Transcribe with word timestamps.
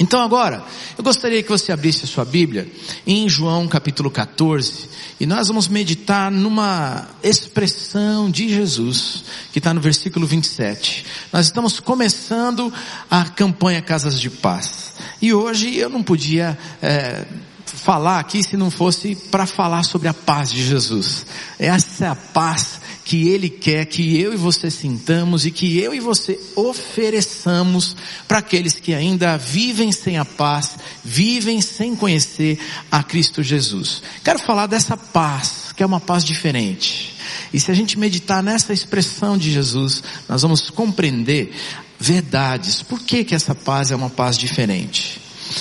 Então 0.00 0.20
agora, 0.20 0.64
eu 0.98 1.04
gostaria 1.04 1.42
que 1.42 1.48
você 1.48 1.70
abrisse 1.70 2.04
a 2.04 2.08
sua 2.08 2.24
Bíblia 2.24 2.66
em 3.06 3.28
João 3.28 3.68
capítulo 3.68 4.10
14, 4.10 4.88
e 5.20 5.26
nós 5.26 5.46
vamos 5.46 5.68
meditar 5.68 6.30
numa 6.30 7.06
expressão 7.22 8.28
de 8.28 8.48
Jesus, 8.48 9.24
que 9.52 9.58
está 9.58 9.72
no 9.72 9.80
versículo 9.80 10.26
27. 10.26 11.06
Nós 11.32 11.46
estamos 11.46 11.78
começando 11.78 12.72
a 13.08 13.24
campanha 13.24 13.80
Casas 13.80 14.20
de 14.20 14.28
Paz. 14.28 14.94
E 15.22 15.32
hoje 15.32 15.76
eu 15.76 15.88
não 15.88 16.02
podia 16.02 16.58
é, 16.82 17.24
falar 17.64 18.18
aqui 18.18 18.42
se 18.42 18.56
não 18.56 18.70
fosse 18.70 19.14
para 19.14 19.46
falar 19.46 19.84
sobre 19.84 20.08
a 20.08 20.14
paz 20.14 20.50
de 20.50 20.64
Jesus. 20.64 21.24
Essa 21.58 22.06
é 22.06 22.08
a 22.08 22.16
paz 22.16 22.80
que 23.04 23.28
Ele 23.28 23.50
quer 23.50 23.84
que 23.84 24.18
eu 24.18 24.32
e 24.32 24.36
você 24.36 24.70
sintamos 24.70 25.44
e 25.44 25.50
que 25.50 25.78
eu 25.78 25.94
e 25.94 26.00
você 26.00 26.40
ofereçamos 26.56 27.94
para 28.26 28.38
aqueles 28.38 28.80
que 28.80 28.94
ainda 28.94 29.36
vivem 29.36 29.92
sem 29.92 30.16
a 30.16 30.24
paz, 30.24 30.76
vivem 31.04 31.60
sem 31.60 31.94
conhecer 31.94 32.58
a 32.90 33.02
Cristo 33.02 33.42
Jesus. 33.42 34.02
Quero 34.24 34.38
falar 34.38 34.66
dessa 34.66 34.96
paz, 34.96 35.72
que 35.76 35.82
é 35.82 35.86
uma 35.86 36.00
paz 36.00 36.24
diferente. 36.24 37.14
E 37.52 37.60
se 37.60 37.70
a 37.70 37.74
gente 37.74 37.98
meditar 37.98 38.42
nessa 38.42 38.72
expressão 38.72 39.36
de 39.36 39.52
Jesus, 39.52 40.02
nós 40.28 40.42
vamos 40.42 40.70
compreender 40.70 41.52
verdades. 41.98 42.82
Por 42.82 43.00
que 43.00 43.22
que 43.22 43.34
essa 43.34 43.54
paz 43.54 43.90
é 43.90 43.96
uma 43.96 44.10
paz 44.10 44.38
diferente? 44.38 45.20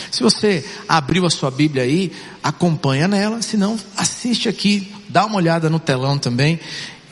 Se 0.10 0.24
você 0.24 0.66
abriu 0.88 1.26
a 1.26 1.30
sua 1.30 1.52
Bíblia 1.52 1.84
aí, 1.84 2.12
acompanha 2.42 3.08
nela, 3.08 3.42
se 3.42 3.58
não, 3.58 3.78
assiste 3.98 4.48
aqui, 4.48 4.92
dá 5.10 5.26
uma 5.26 5.36
olhada 5.36 5.70
no 5.70 5.80
telão 5.80 6.18
também. 6.18 6.60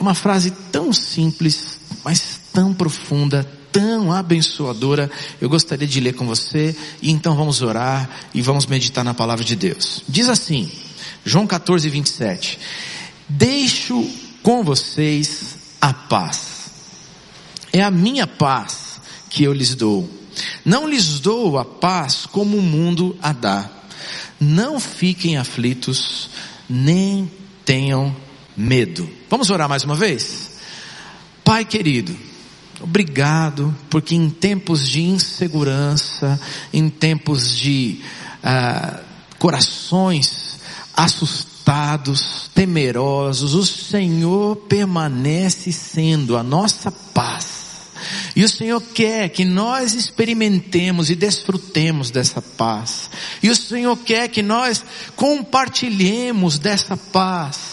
Uma 0.02 0.14
frase 0.14 0.50
tão 0.72 0.92
simples, 0.92 1.78
mas 2.02 2.40
tão 2.52 2.74
profunda, 2.74 3.48
tão 3.70 4.10
abençoadora. 4.10 5.08
Eu 5.40 5.48
gostaria 5.48 5.86
de 5.86 6.00
ler 6.00 6.14
com 6.14 6.26
você 6.26 6.74
e 7.00 7.12
então 7.12 7.36
vamos 7.36 7.62
orar 7.62 8.10
e 8.34 8.42
vamos 8.42 8.66
meditar 8.66 9.04
na 9.04 9.14
palavra 9.14 9.44
de 9.44 9.54
Deus. 9.54 10.02
Diz 10.08 10.28
assim, 10.28 10.68
João 11.24 11.46
14, 11.46 11.88
27. 11.88 12.58
Deixo 13.28 14.04
com 14.42 14.64
vocês 14.64 15.56
a 15.80 15.94
paz. 15.94 16.68
É 17.72 17.80
a 17.80 17.88
minha 17.88 18.26
paz 18.26 19.00
que 19.30 19.44
eu 19.44 19.52
lhes 19.52 19.76
dou. 19.76 20.10
Não 20.64 20.88
lhes 20.88 21.20
dou 21.20 21.60
a 21.60 21.64
paz 21.64 22.26
como 22.26 22.56
o 22.56 22.60
mundo 22.60 23.16
a 23.22 23.32
dá. 23.32 23.70
Não 24.40 24.80
fiquem 24.80 25.36
aflitos, 25.36 26.28
nem 26.68 27.30
tenham 27.64 28.12
medo. 28.56 29.08
Vamos 29.28 29.50
orar 29.50 29.68
mais 29.68 29.84
uma 29.84 29.94
vez? 29.94 30.50
Pai 31.44 31.64
querido, 31.64 32.16
obrigado, 32.80 33.74
porque 33.90 34.14
em 34.14 34.30
tempos 34.30 34.88
de 34.88 35.02
insegurança, 35.02 36.40
em 36.72 36.88
tempos 36.88 37.56
de 37.56 38.00
ah, 38.42 39.00
corações 39.38 40.60
assustados, 40.94 42.50
temerosos, 42.54 43.54
o 43.54 43.66
Senhor 43.66 44.56
permanece 44.56 45.72
sendo 45.72 46.36
a 46.36 46.42
nossa 46.42 46.92
paz. 46.92 47.62
E 48.34 48.44
o 48.44 48.48
Senhor 48.48 48.80
quer 48.80 49.28
que 49.28 49.44
nós 49.44 49.94
experimentemos 49.94 51.10
e 51.10 51.14
desfrutemos 51.14 52.10
dessa 52.10 52.40
paz. 52.40 53.10
E 53.42 53.50
o 53.50 53.56
Senhor 53.56 53.96
quer 53.98 54.28
que 54.28 54.42
nós 54.42 54.84
compartilhemos 55.14 56.58
dessa 56.58 56.96
paz. 56.96 57.71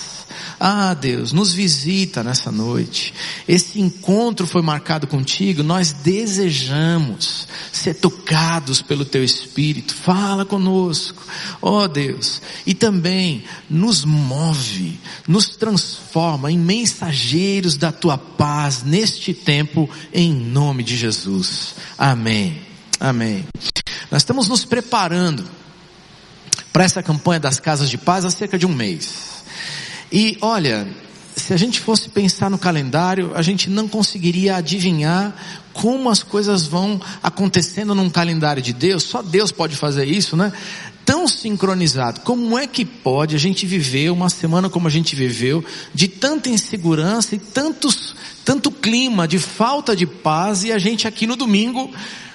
Ah, 0.59 0.93
Deus, 0.93 1.31
nos 1.31 1.53
visita 1.53 2.21
nessa 2.21 2.51
noite. 2.51 3.13
Esse 3.47 3.79
encontro 3.79 4.45
foi 4.45 4.61
marcado 4.61 5.07
contigo. 5.07 5.63
Nós 5.63 5.93
desejamos 5.93 7.47
ser 7.71 7.93
tocados 7.93 8.81
pelo 8.81 9.05
teu 9.05 9.23
Espírito. 9.23 9.95
Fala 9.95 10.43
conosco, 10.43 11.23
ó 11.61 11.83
oh, 11.83 11.87
Deus. 11.87 12.41
E 12.65 12.73
também 12.73 13.45
nos 13.69 14.03
move, 14.03 14.99
nos 15.25 15.55
transforma 15.55 16.51
em 16.51 16.57
mensageiros 16.57 17.77
da 17.77 17.93
tua 17.93 18.17
paz 18.17 18.83
neste 18.83 19.33
tempo, 19.33 19.89
em 20.13 20.33
nome 20.33 20.83
de 20.83 20.97
Jesus. 20.97 21.75
Amém. 21.97 22.61
Amém. 22.99 23.45
Nós 24.11 24.23
estamos 24.23 24.49
nos 24.49 24.65
preparando 24.65 25.45
para 26.73 26.83
essa 26.83 27.01
campanha 27.01 27.39
das 27.39 27.59
casas 27.59 27.89
de 27.89 27.97
paz 27.97 28.25
há 28.25 28.29
cerca 28.29 28.57
de 28.57 28.65
um 28.65 28.73
mês. 28.73 29.38
E 30.11 30.37
olha, 30.41 30.87
se 31.35 31.53
a 31.53 31.57
gente 31.57 31.79
fosse 31.79 32.09
pensar 32.09 32.49
no 32.49 32.57
calendário, 32.57 33.31
a 33.35 33.41
gente 33.41 33.69
não 33.69 33.87
conseguiria 33.87 34.57
adivinhar 34.57 35.33
como 35.73 36.09
as 36.09 36.21
coisas 36.21 36.67
vão 36.67 36.99
acontecendo 37.23 37.95
num 37.95 38.09
calendário 38.09 38.61
de 38.61 38.73
Deus. 38.73 39.03
Só 39.03 39.21
Deus 39.21 39.51
pode 39.51 39.75
fazer 39.75 40.05
isso, 40.05 40.35
né? 40.35 40.51
Tão 41.05 41.27
sincronizado. 41.27 42.21
Como 42.21 42.57
é 42.57 42.67
que 42.67 42.83
pode 42.83 43.35
a 43.35 43.39
gente 43.39 43.65
viver 43.65 44.11
uma 44.11 44.29
semana 44.29 44.69
como 44.69 44.87
a 44.87 44.91
gente 44.91 45.15
viveu, 45.15 45.63
de 45.93 46.07
tanta 46.07 46.49
insegurança 46.49 47.35
e 47.35 47.39
tantos, 47.39 48.15
tanto 48.43 48.71
clima 48.71 49.27
de 49.27 49.39
falta 49.39 49.95
de 49.95 50.05
paz, 50.05 50.63
e 50.63 50.71
a 50.71 50.77
gente 50.77 51.07
aqui 51.07 51.25
no 51.25 51.35
domingo, 51.35 51.89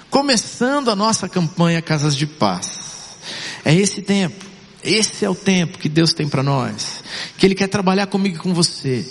começando 0.09 0.89
a 0.89 0.95
nossa 0.95 1.29
campanha 1.29 1.81
Casas 1.81 2.15
de 2.15 2.25
Paz. 2.25 3.15
É 3.63 3.73
esse 3.73 4.01
tempo. 4.01 4.54
Esse 4.85 5.25
é 5.25 5.29
o 5.29 5.35
tempo 5.35 5.79
que 5.79 5.89
Deus 5.89 6.13
tem 6.13 6.27
para 6.27 6.43
nós, 6.43 7.03
que 7.37 7.45
Ele 7.45 7.55
quer 7.55 7.67
trabalhar 7.67 8.05
comigo 8.05 8.35
e 8.35 8.39
com 8.39 8.53
você. 8.53 9.05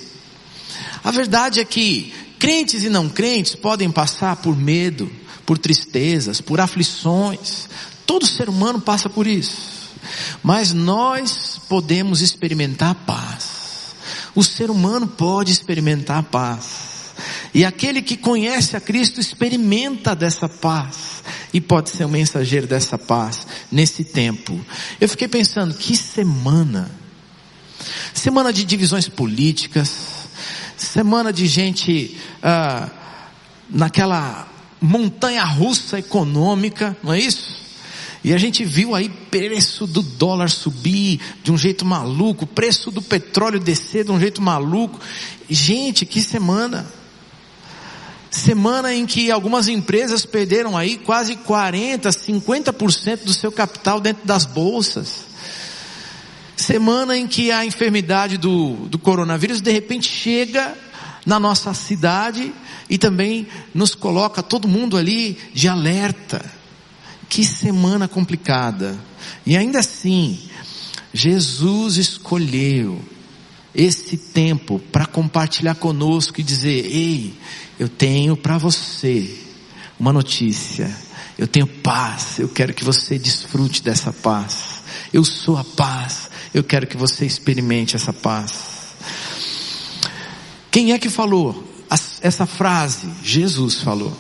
A 1.03 1.11
verdade 1.11 1.59
é 1.59 1.65
que 1.65 2.15
crentes 2.39 2.85
e 2.85 2.89
não 2.89 3.09
crentes 3.09 3.57
podem 3.57 3.91
passar 3.91 4.37
por 4.37 4.57
medo, 4.57 5.11
por 5.45 5.59
tristezas, 5.59 6.41
por 6.41 6.61
aflições. 6.61 7.69
Todo 8.07 8.27
ser 8.27 8.49
humano 8.49 8.81
passa 8.81 9.11
por 9.11 9.27
isso. 9.27 9.75
Mas 10.43 10.73
nós 10.73 11.61
podemos 11.69 12.21
experimentar 12.21 12.95
paz. 13.07 13.95
O 14.35 14.45
ser 14.45 14.71
humano 14.71 15.09
pode 15.09 15.51
experimentar 15.51 16.23
paz. 16.23 16.95
E 17.53 17.65
aquele 17.65 18.03
que 18.03 18.17
conhece 18.17 18.77
a 18.77 18.81
Cristo 18.81 19.21
experimenta 19.21 20.15
dessa 20.15 20.49
paz 20.49 21.23
e 21.55 21.61
pode 21.61 21.89
ser 21.89 22.05
um 22.05 22.09
mensageiro 22.09 22.67
dessa 22.67 22.99
paz 22.99 23.47
nesse 23.71 24.03
tempo. 24.03 24.61
Eu 25.01 25.09
fiquei 25.09 25.29
pensando, 25.29 25.73
que 25.73 25.97
semana! 25.97 26.91
Semana 28.13 28.53
de 28.53 28.65
divisões 28.65 29.09
políticas, 29.09 30.27
semana 30.77 31.33
de 31.33 31.47
gente 31.47 32.19
ah, 32.43 32.91
naquela 33.71 34.49
montanha 34.81 35.45
russa 35.45 35.99
econômica, 35.99 36.97
não 37.03 37.13
é 37.13 37.21
isso? 37.21 37.63
E 38.25 38.33
a 38.33 38.39
gente 38.39 38.65
viu 38.65 38.95
aí 38.95 39.09
preço 39.09 39.87
do 39.87 40.03
dólar 40.03 40.49
subir 40.51 41.21
de 41.43 41.53
um 41.53 41.59
jeito 41.59 41.85
maluco, 41.85 42.47
preço 42.47 42.91
do 42.91 43.03
petróleo 43.03 43.61
descer 43.61 44.05
de 44.05 44.11
um 44.11 44.19
jeito 44.19 44.43
maluco. 44.43 44.99
Gente, 45.49 46.05
que 46.07 46.21
semana! 46.21 47.04
Semana 48.35 48.93
em 48.93 49.07
que 49.07 49.31
algumas 49.31 49.69
empresas 49.69 50.27
perderam 50.27 50.77
aí 50.77 50.97
quase 50.97 51.37
40, 51.37 52.11
50% 52.11 53.23
do 53.23 53.33
seu 53.33 53.53
capital 53.53 54.01
dentro 54.01 54.27
das 54.27 54.45
bolsas. 54.45 55.27
Semana 56.57 57.17
em 57.17 57.29
que 57.29 57.53
a 57.53 57.65
enfermidade 57.65 58.37
do, 58.37 58.75
do 58.89 58.99
coronavírus 58.99 59.61
de 59.61 59.71
repente 59.71 60.09
chega 60.09 60.77
na 61.25 61.39
nossa 61.39 61.73
cidade 61.75 62.53
e 62.91 62.99
também 62.99 63.47
nos 63.73 63.95
coloca 63.95 64.43
todo 64.43 64.67
mundo 64.67 64.97
ali 64.97 65.39
de 65.55 65.69
alerta. 65.69 66.45
Que 67.29 67.45
semana 67.45 68.09
complicada. 68.09 68.99
E 69.47 69.57
ainda 69.57 69.79
assim, 69.79 70.41
Jesus 71.13 71.99
escolheu 71.99 73.01
esse 73.75 74.17
tempo 74.17 74.79
para 74.93 75.07
compartilhar 75.07 75.75
conosco 75.75 76.41
e 76.41 76.45
dizer: 76.45 76.87
ei, 76.87 77.35
eu 77.79 77.89
tenho 77.89 78.37
para 78.37 78.59
você 78.59 79.39
uma 79.99 80.13
notícia. 80.13 80.95
Eu 81.37 81.49
tenho 81.49 81.67
paz. 81.67 82.39
Eu 82.39 82.49
quero 82.49 82.73
que 82.73 82.85
você 82.85 83.19
desfrute 83.19 83.83
dessa 83.83 84.13
paz. 84.13 84.83
Eu 85.13 85.25
sou 85.25 85.57
a 85.57 85.65
paz. 85.65 86.31
Eu 86.53 86.63
quero 86.63 86.87
que 86.87 86.97
você 86.97 87.27
experimente 87.27 87.97
essa 87.97 88.13
paz. 88.13 88.95
Quem 90.71 90.93
é 90.93 90.99
que 90.99 91.11
falou 91.11 91.65
essa 92.21 92.47
frase? 92.47 93.09
Jesus 93.23 93.81
falou. 93.81 94.17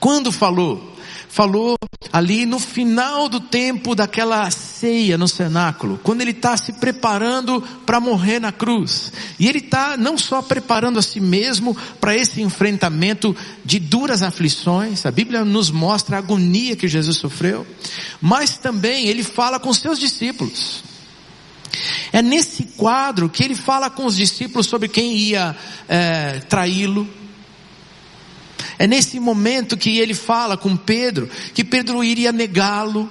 Quando 0.00 0.30
falou? 0.32 0.96
Falou 1.28 1.76
ali 2.12 2.46
no 2.46 2.58
final 2.58 3.28
do 3.28 3.40
tempo 3.40 3.94
daquela 3.94 4.50
ceia 4.78 5.18
no 5.18 5.26
cenáculo, 5.26 6.00
quando 6.02 6.20
ele 6.20 6.30
está 6.30 6.56
se 6.56 6.72
preparando 6.74 7.60
para 7.84 8.00
morrer 8.00 8.38
na 8.38 8.52
cruz. 8.52 9.12
E 9.38 9.48
ele 9.48 9.58
está 9.58 9.96
não 9.96 10.16
só 10.16 10.40
preparando 10.40 10.98
a 10.98 11.02
si 11.02 11.20
mesmo 11.20 11.76
para 12.00 12.16
esse 12.16 12.40
enfrentamento 12.40 13.34
de 13.64 13.78
duras 13.78 14.22
aflições, 14.22 15.04
a 15.04 15.10
Bíblia 15.10 15.44
nos 15.44 15.70
mostra 15.70 16.16
a 16.16 16.18
agonia 16.18 16.76
que 16.76 16.88
Jesus 16.88 17.16
sofreu, 17.16 17.66
mas 18.20 18.58
também 18.58 19.06
ele 19.06 19.22
fala 19.22 19.58
com 19.58 19.72
seus 19.72 19.98
discípulos. 19.98 20.82
É 22.12 22.22
nesse 22.22 22.64
quadro 22.76 23.28
que 23.28 23.44
ele 23.44 23.54
fala 23.54 23.90
com 23.90 24.06
os 24.06 24.16
discípulos 24.16 24.66
sobre 24.66 24.88
quem 24.88 25.16
ia 25.16 25.54
é, 25.88 26.40
traí-lo, 26.48 27.08
É 28.78 28.86
nesse 28.86 29.18
momento 29.18 29.76
que 29.76 29.98
ele 29.98 30.14
fala 30.14 30.56
com 30.56 30.76
Pedro 30.76 31.28
que 31.52 31.64
Pedro 31.64 32.02
iria 32.04 32.30
negá-lo. 32.30 33.10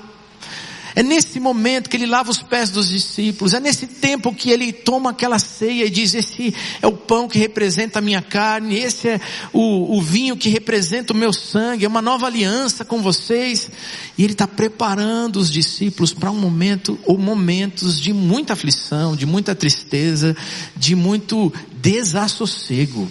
É 0.98 1.04
nesse 1.04 1.40
momento 1.40 1.92
que 1.92 1.96
ele 1.96 2.08
lava 2.08 2.32
os 2.32 2.42
pés 2.42 2.72
dos 2.72 2.90
discípulos. 2.90 3.54
É 3.54 3.60
nesse 3.60 3.86
tempo 3.86 4.34
que 4.34 4.50
ele 4.50 4.74
toma 4.74 5.12
aquela 5.12 5.38
ceia 5.38 5.86
e 5.86 5.92
diz: 5.92 6.16
Esse 6.16 6.52
é 6.82 6.88
o 6.88 6.92
pão 6.92 7.28
que 7.28 7.38
representa 7.38 8.00
a 8.00 8.02
minha 8.02 8.20
carne, 8.20 8.80
esse 8.80 9.10
é 9.10 9.22
o, 9.54 9.96
o 9.96 10.02
vinho 10.02 10.36
que 10.36 10.50
representa 10.50 11.14
o 11.14 11.16
meu 11.16 11.32
sangue, 11.32 11.86
é 11.86 11.88
uma 11.88 12.02
nova 12.02 12.26
aliança 12.26 12.84
com 12.84 13.00
vocês. 13.00 13.70
E 14.18 14.24
ele 14.24 14.34
está 14.34 14.48
preparando 14.48 15.36
os 15.36 15.52
discípulos 15.52 16.16
para 16.16 16.32
um 16.32 16.40
momento 16.40 16.98
ou 17.06 17.16
momentos 17.16 18.02
de 18.02 18.12
muita 18.12 18.54
aflição, 18.54 19.16
de 19.16 19.28
muita 19.28 19.54
tristeza, 19.54 20.36
de 20.76 20.96
muito 20.96 21.54
desassossego. 21.80 23.08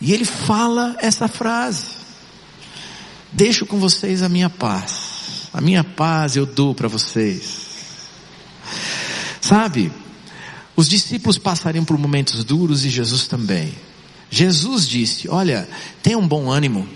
E 0.00 0.12
ele 0.12 0.24
fala 0.24 0.96
essa 0.98 1.28
frase: 1.28 1.90
Deixo 3.30 3.64
com 3.66 3.78
vocês 3.78 4.20
a 4.20 4.28
minha 4.28 4.50
paz 4.50 5.09
a 5.52 5.60
minha 5.60 5.82
paz 5.82 6.36
eu 6.36 6.46
dou 6.46 6.74
para 6.74 6.88
vocês. 6.88 7.68
Sabe, 9.40 9.92
os 10.76 10.88
discípulos 10.88 11.38
passariam 11.38 11.84
por 11.84 11.98
momentos 11.98 12.44
duros 12.44 12.84
e 12.84 12.90
Jesus 12.90 13.26
também. 13.26 13.74
Jesus 14.30 14.86
disse: 14.88 15.28
Olha, 15.28 15.68
tenha 16.02 16.18
um 16.18 16.26
bom 16.26 16.50
ânimo, 16.50 16.88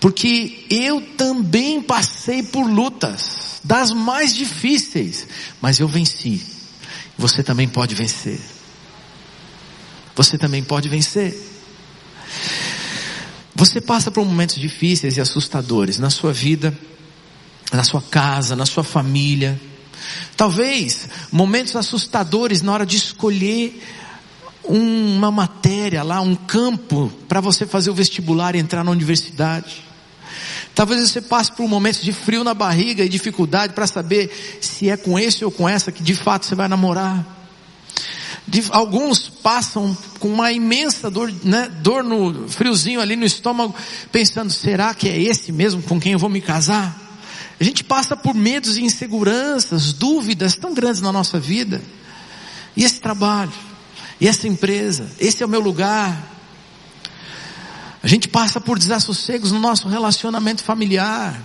porque 0.00 0.64
eu 0.70 1.00
também 1.16 1.82
passei 1.82 2.42
por 2.42 2.66
lutas, 2.66 3.60
das 3.62 3.90
mais 3.90 4.34
difíceis, 4.34 5.26
mas 5.60 5.78
eu 5.78 5.86
venci. 5.86 6.42
Você 7.18 7.42
também 7.42 7.68
pode 7.68 7.94
vencer. 7.94 8.40
Você 10.14 10.38
também 10.38 10.62
pode 10.62 10.88
vencer. 10.88 11.38
Você 13.54 13.80
passa 13.80 14.10
por 14.10 14.24
momentos 14.24 14.56
difíceis 14.56 15.16
e 15.16 15.20
assustadores 15.20 15.98
na 15.98 16.10
sua 16.10 16.32
vida, 16.32 16.76
na 17.72 17.82
sua 17.82 18.02
casa, 18.02 18.54
na 18.54 18.66
sua 18.66 18.84
família. 18.84 19.60
Talvez 20.36 21.08
momentos 21.32 21.74
assustadores 21.76 22.62
na 22.62 22.72
hora 22.72 22.86
de 22.86 22.96
escolher 22.96 23.82
uma 24.64 25.30
matéria 25.30 26.02
lá, 26.02 26.20
um 26.20 26.34
campo 26.34 27.10
para 27.28 27.40
você 27.40 27.66
fazer 27.66 27.90
o 27.90 27.94
vestibular 27.94 28.54
e 28.54 28.58
entrar 28.58 28.84
na 28.84 28.90
universidade. 28.90 29.84
Talvez 30.74 31.08
você 31.08 31.22
passe 31.22 31.52
por 31.52 31.66
momentos 31.66 32.02
de 32.02 32.12
frio 32.12 32.44
na 32.44 32.52
barriga 32.52 33.02
e 33.02 33.08
dificuldade 33.08 33.72
para 33.72 33.86
saber 33.86 34.58
se 34.60 34.90
é 34.90 34.96
com 34.96 35.18
esse 35.18 35.44
ou 35.44 35.50
com 35.50 35.68
essa 35.68 35.90
que 35.90 36.02
de 36.02 36.14
fato 36.14 36.44
você 36.44 36.54
vai 36.54 36.68
namorar. 36.68 37.24
De, 38.46 38.62
alguns 38.70 39.28
passam 39.28 39.96
com 40.20 40.28
uma 40.28 40.52
imensa 40.52 41.10
dor, 41.10 41.32
né, 41.42 41.68
dor 41.80 42.04
no 42.04 42.48
friozinho 42.48 43.00
ali 43.00 43.16
no 43.16 43.24
estômago, 43.24 43.74
pensando: 44.12 44.50
será 44.50 44.92
que 44.94 45.08
é 45.08 45.18
esse 45.18 45.50
mesmo 45.50 45.82
com 45.82 45.98
quem 45.98 46.12
eu 46.12 46.18
vou 46.18 46.28
me 46.28 46.40
casar? 46.40 47.05
A 47.58 47.64
gente 47.64 47.82
passa 47.82 48.16
por 48.16 48.34
medos 48.34 48.76
e 48.76 48.82
inseguranças, 48.82 49.92
dúvidas 49.92 50.56
tão 50.56 50.74
grandes 50.74 51.00
na 51.00 51.10
nossa 51.10 51.40
vida. 51.40 51.82
E 52.76 52.84
esse 52.84 53.00
trabalho, 53.00 53.52
e 54.20 54.28
essa 54.28 54.46
empresa, 54.46 55.10
esse 55.18 55.42
é 55.42 55.46
o 55.46 55.48
meu 55.48 55.60
lugar. 55.60 56.34
A 58.02 58.06
gente 58.06 58.28
passa 58.28 58.60
por 58.60 58.78
desassossegos 58.78 59.52
no 59.52 59.58
nosso 59.58 59.88
relacionamento 59.88 60.62
familiar. 60.62 61.40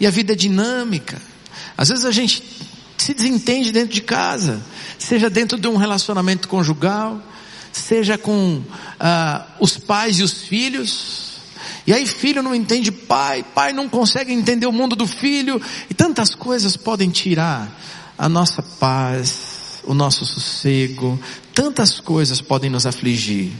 E 0.00 0.06
a 0.06 0.10
vida 0.10 0.32
é 0.32 0.36
dinâmica. 0.36 1.20
Às 1.76 1.90
vezes 1.90 2.04
a 2.06 2.10
gente 2.10 2.42
se 2.96 3.14
desentende 3.14 3.70
dentro 3.70 3.94
de 3.94 4.00
casa, 4.00 4.62
seja 4.98 5.28
dentro 5.28 5.58
de 5.58 5.68
um 5.68 5.76
relacionamento 5.76 6.48
conjugal, 6.48 7.22
seja 7.72 8.18
com 8.18 8.62
ah, 8.98 9.46
os 9.58 9.76
pais 9.76 10.18
e 10.18 10.22
os 10.22 10.42
filhos, 10.42 11.29
e 11.90 11.92
aí 11.92 12.06
filho 12.06 12.40
não 12.40 12.54
entende 12.54 12.92
pai, 12.92 13.44
pai 13.52 13.72
não 13.72 13.88
consegue 13.88 14.32
entender 14.32 14.64
o 14.64 14.70
mundo 14.70 14.94
do 14.94 15.08
filho, 15.08 15.60
e 15.90 15.92
tantas 15.92 16.36
coisas 16.36 16.76
podem 16.76 17.10
tirar 17.10 17.68
a 18.16 18.28
nossa 18.28 18.62
paz, 18.62 19.80
o 19.82 19.92
nosso 19.92 20.24
sossego, 20.24 21.18
tantas 21.52 21.98
coisas 21.98 22.40
podem 22.40 22.70
nos 22.70 22.86
afligir. 22.86 23.50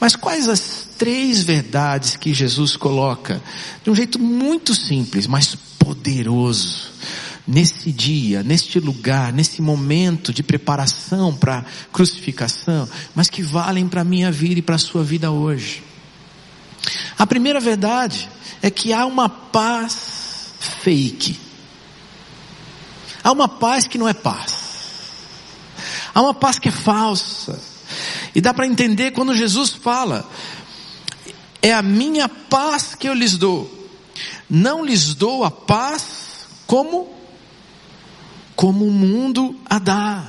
Mas 0.00 0.16
quais 0.16 0.48
as 0.48 0.88
três 0.96 1.42
verdades 1.42 2.16
que 2.16 2.32
Jesus 2.32 2.74
coloca 2.74 3.42
de 3.84 3.90
um 3.90 3.94
jeito 3.94 4.18
muito 4.18 4.74
simples, 4.74 5.26
mas 5.26 5.54
poderoso, 5.78 6.90
nesse 7.46 7.92
dia, 7.92 8.42
neste 8.42 8.80
lugar, 8.80 9.30
nesse 9.30 9.60
momento 9.60 10.32
de 10.32 10.42
preparação 10.42 11.36
para 11.36 11.66
crucificação, 11.92 12.88
mas 13.14 13.28
que 13.28 13.42
valem 13.42 13.86
para 13.86 14.00
a 14.00 14.04
minha 14.04 14.32
vida 14.32 14.58
e 14.58 14.62
para 14.62 14.76
a 14.76 14.78
sua 14.78 15.04
vida 15.04 15.30
hoje? 15.30 15.82
A 17.18 17.26
primeira 17.26 17.60
verdade 17.60 18.28
é 18.62 18.70
que 18.70 18.92
há 18.92 19.04
uma 19.06 19.28
paz 19.28 20.52
fake. 20.82 21.38
Há 23.22 23.32
uma 23.32 23.48
paz 23.48 23.86
que 23.86 23.98
não 23.98 24.08
é 24.08 24.14
paz. 24.14 24.68
Há 26.14 26.22
uma 26.22 26.34
paz 26.34 26.58
que 26.58 26.68
é 26.68 26.72
falsa. 26.72 27.60
E 28.34 28.40
dá 28.40 28.52
para 28.52 28.66
entender 28.66 29.12
quando 29.12 29.34
Jesus 29.34 29.70
fala: 29.70 30.28
é 31.62 31.72
a 31.72 31.82
minha 31.82 32.28
paz 32.28 32.94
que 32.94 33.08
eu 33.08 33.14
lhes 33.14 33.36
dou. 33.36 33.74
Não 34.48 34.84
lhes 34.84 35.14
dou 35.14 35.44
a 35.44 35.50
paz 35.50 36.46
como 36.66 37.16
como 38.56 38.86
o 38.86 38.90
mundo 38.90 39.54
a 39.66 39.78
dá. 39.78 40.26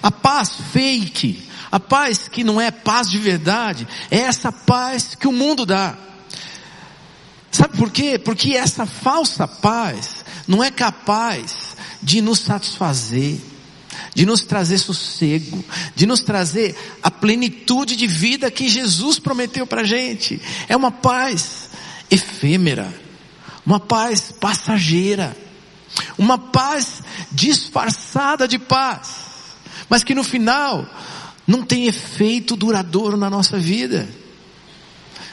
A 0.00 0.10
paz 0.10 0.56
fake 0.72 1.48
a 1.72 1.80
paz 1.80 2.28
que 2.28 2.44
não 2.44 2.60
é 2.60 2.70
paz 2.70 3.10
de 3.10 3.16
verdade, 3.16 3.88
é 4.10 4.18
essa 4.18 4.52
paz 4.52 5.14
que 5.14 5.26
o 5.26 5.32
mundo 5.32 5.64
dá. 5.64 5.96
Sabe 7.50 7.78
por 7.78 7.90
quê? 7.90 8.18
Porque 8.18 8.52
essa 8.52 8.84
falsa 8.84 9.48
paz 9.48 10.22
não 10.46 10.62
é 10.62 10.70
capaz 10.70 11.74
de 12.02 12.20
nos 12.20 12.40
satisfazer, 12.40 13.38
de 14.14 14.26
nos 14.26 14.42
trazer 14.42 14.76
sossego, 14.76 15.64
de 15.94 16.04
nos 16.04 16.22
trazer 16.22 16.76
a 17.02 17.10
plenitude 17.10 17.96
de 17.96 18.06
vida 18.06 18.50
que 18.50 18.68
Jesus 18.68 19.18
prometeu 19.18 19.66
para 19.66 19.82
gente. 19.82 20.42
É 20.68 20.76
uma 20.76 20.90
paz 20.90 21.70
efêmera, 22.10 22.92
uma 23.64 23.80
paz 23.80 24.30
passageira, 24.38 25.34
uma 26.18 26.36
paz 26.36 27.02
disfarçada 27.30 28.46
de 28.46 28.58
paz, 28.58 29.24
mas 29.88 30.04
que 30.04 30.14
no 30.14 30.24
final 30.24 30.86
não 31.46 31.62
tem 31.62 31.86
efeito 31.86 32.56
duradouro 32.56 33.16
na 33.16 33.28
nossa 33.28 33.58
vida. 33.58 34.08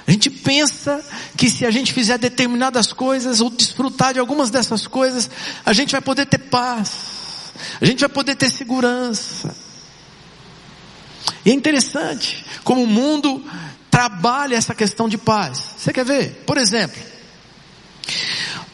A 0.08 0.12
gente 0.12 0.30
pensa 0.30 1.04
que 1.38 1.50
se 1.50 1.66
a 1.66 1.72
gente 1.72 1.94
fizer 1.94 2.18
determinadas 2.18 2.92
coisas 2.92 3.42
ou 3.42 3.50
desfrutar 3.50 4.14
de 4.14 4.20
algumas 4.20 4.50
dessas 4.50 4.88
coisas, 4.88 5.30
a 5.64 5.72
gente 5.72 5.92
vai 5.92 6.02
poder 6.02 6.26
ter 6.26 6.40
paz, 6.40 7.54
a 7.80 7.86
gente 7.86 8.00
vai 8.00 8.10
poder 8.10 8.36
ter 8.36 8.50
segurança. 8.50 9.56
E 11.46 11.52
é 11.52 11.54
interessante 11.54 12.44
como 12.64 12.84
o 12.84 12.88
mundo 12.88 13.46
trabalha 13.92 14.56
essa 14.56 14.74
questão 14.74 15.08
de 15.08 15.18
paz. 15.18 15.76
Você 15.78 15.94
quer 15.94 16.06
ver? 16.06 16.44
Por 16.46 16.58
exemplo, 16.58 17.00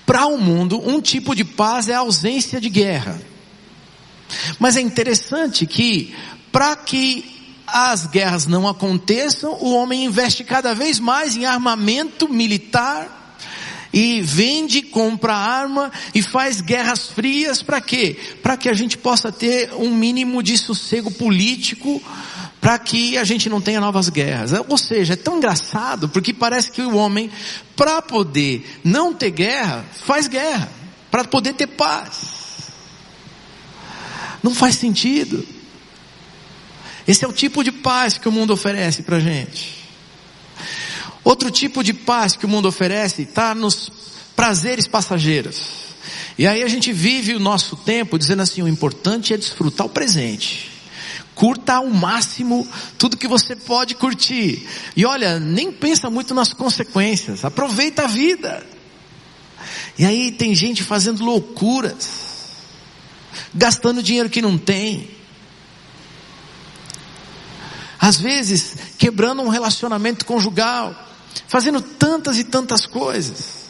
para 0.05 0.27
o 0.27 0.37
mundo, 0.37 0.81
um 0.87 1.01
tipo 1.01 1.35
de 1.35 1.43
paz 1.43 1.89
é 1.89 1.95
a 1.95 1.99
ausência 1.99 2.61
de 2.61 2.69
guerra. 2.69 3.19
Mas 4.59 4.77
é 4.77 4.81
interessante 4.81 5.65
que 5.65 6.15
para 6.55 6.73
que 6.73 7.25
as 7.67 8.05
guerras 8.05 8.47
não 8.47 8.65
aconteçam, 8.65 9.57
o 9.59 9.73
homem 9.73 10.05
investe 10.05 10.41
cada 10.41 10.73
vez 10.73 11.01
mais 11.01 11.35
em 11.35 11.43
armamento 11.43 12.29
militar 12.29 13.35
e 13.91 14.21
vende, 14.21 14.81
compra 14.81 15.35
arma 15.35 15.91
e 16.13 16.21
faz 16.21 16.61
guerras 16.61 17.07
frias 17.07 17.61
para 17.61 17.81
quê? 17.81 18.17
Para 18.41 18.55
que 18.55 18.69
a 18.69 18.73
gente 18.73 18.97
possa 18.97 19.33
ter 19.33 19.73
um 19.73 19.93
mínimo 19.93 20.41
de 20.41 20.57
sossego 20.57 21.11
político, 21.11 22.01
para 22.61 22.79
que 22.79 23.17
a 23.17 23.25
gente 23.25 23.49
não 23.49 23.59
tenha 23.59 23.81
novas 23.81 24.07
guerras. 24.07 24.51
Ou 24.69 24.77
seja, 24.77 25.11
é 25.11 25.17
tão 25.17 25.35
engraçado 25.35 26.07
porque 26.07 26.33
parece 26.33 26.71
que 26.71 26.81
o 26.81 26.95
homem, 26.95 27.29
para 27.75 28.01
poder 28.01 28.79
não 28.81 29.13
ter 29.13 29.31
guerra, 29.31 29.83
faz 30.05 30.29
guerra, 30.29 30.71
para 31.11 31.25
poder 31.25 31.51
ter 31.55 31.67
paz. 31.67 32.71
Não 34.41 34.55
faz 34.55 34.75
sentido. 34.75 35.54
Esse 37.07 37.23
é 37.23 37.27
o 37.27 37.33
tipo 37.33 37.63
de 37.63 37.71
paz 37.71 38.17
que 38.17 38.27
o 38.27 38.31
mundo 38.31 38.53
oferece 38.53 39.03
para 39.03 39.19
gente. 39.19 39.85
Outro 41.23 41.49
tipo 41.49 41.83
de 41.83 41.93
paz 41.93 42.35
que 42.35 42.45
o 42.45 42.49
mundo 42.49 42.67
oferece 42.67 43.23
está 43.23 43.55
nos 43.55 43.91
prazeres 44.35 44.87
passageiros. 44.87 45.85
E 46.37 46.45
aí 46.45 46.61
a 46.63 46.67
gente 46.67 46.91
vive 46.91 47.33
o 47.33 47.39
nosso 47.39 47.75
tempo 47.75 48.17
dizendo 48.19 48.41
assim: 48.41 48.61
o 48.61 48.67
importante 48.67 49.33
é 49.33 49.37
desfrutar 49.37 49.87
o 49.87 49.89
presente. 49.89 50.71
Curta 51.33 51.75
ao 51.75 51.89
máximo 51.89 52.67
tudo 52.97 53.17
que 53.17 53.27
você 53.27 53.55
pode 53.55 53.95
curtir. 53.95 54.65
E 54.95 55.05
olha, 55.05 55.39
nem 55.39 55.71
pensa 55.71 56.09
muito 56.09 56.33
nas 56.33 56.53
consequências. 56.53 57.43
Aproveita 57.43 58.03
a 58.03 58.07
vida. 58.07 58.65
E 59.97 60.05
aí 60.05 60.31
tem 60.31 60.53
gente 60.53 60.83
fazendo 60.83 61.23
loucuras, 61.23 62.09
gastando 63.53 64.03
dinheiro 64.03 64.29
que 64.29 64.41
não 64.41 64.57
tem, 64.57 65.09
às 68.05 68.17
vezes, 68.17 68.75
quebrando 68.99 69.41
um 69.41 69.49
relacionamento 69.49 70.25
conjugal. 70.25 71.03
fazendo 71.47 71.81
tantas 71.81 72.37
e 72.37 72.43
tantas 72.43 72.85
coisas, 72.85 73.65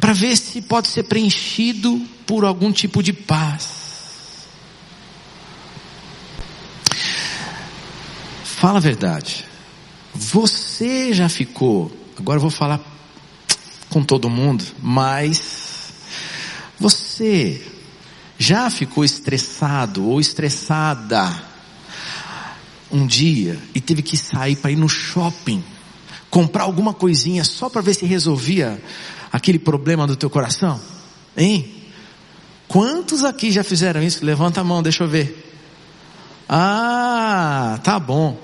para 0.00 0.12
ver 0.12 0.36
se 0.36 0.62
pode 0.62 0.88
ser 0.88 1.04
preenchido 1.04 2.00
por 2.26 2.44
algum 2.44 2.72
tipo 2.72 3.02
de 3.02 3.12
paz. 3.12 4.48
Fala 8.44 8.78
a 8.78 8.80
verdade. 8.80 9.44
Você 10.14 11.12
já 11.12 11.28
ficou, 11.28 11.92
agora 12.18 12.38
eu 12.38 12.42
vou 12.42 12.50
falar 12.50 12.80
com 13.90 14.02
todo 14.02 14.30
mundo, 14.30 14.64
mas 14.80 15.92
você 16.78 17.62
já 18.38 18.70
ficou 18.70 19.04
estressado 19.04 20.08
ou 20.08 20.18
estressada 20.18 21.51
um 22.92 23.06
dia 23.06 23.58
e 23.74 23.80
teve 23.80 24.02
que 24.02 24.16
sair 24.16 24.56
para 24.56 24.70
ir 24.70 24.76
no 24.76 24.88
shopping, 24.88 25.64
comprar 26.30 26.64
alguma 26.64 26.92
coisinha 26.92 27.44
só 27.44 27.68
para 27.68 27.80
ver 27.80 27.94
se 27.94 28.04
resolvia 28.04 28.80
aquele 29.32 29.58
problema 29.58 30.06
do 30.06 30.14
teu 30.14 30.28
coração? 30.28 30.80
Hein? 31.36 31.74
Quantos 32.68 33.24
aqui 33.24 33.50
já 33.50 33.64
fizeram 33.64 34.02
isso? 34.02 34.24
Levanta 34.24 34.60
a 34.60 34.64
mão, 34.64 34.82
deixa 34.82 35.04
eu 35.04 35.08
ver. 35.08 35.50
Ah, 36.48 37.78
tá 37.82 37.98
bom. 37.98 38.38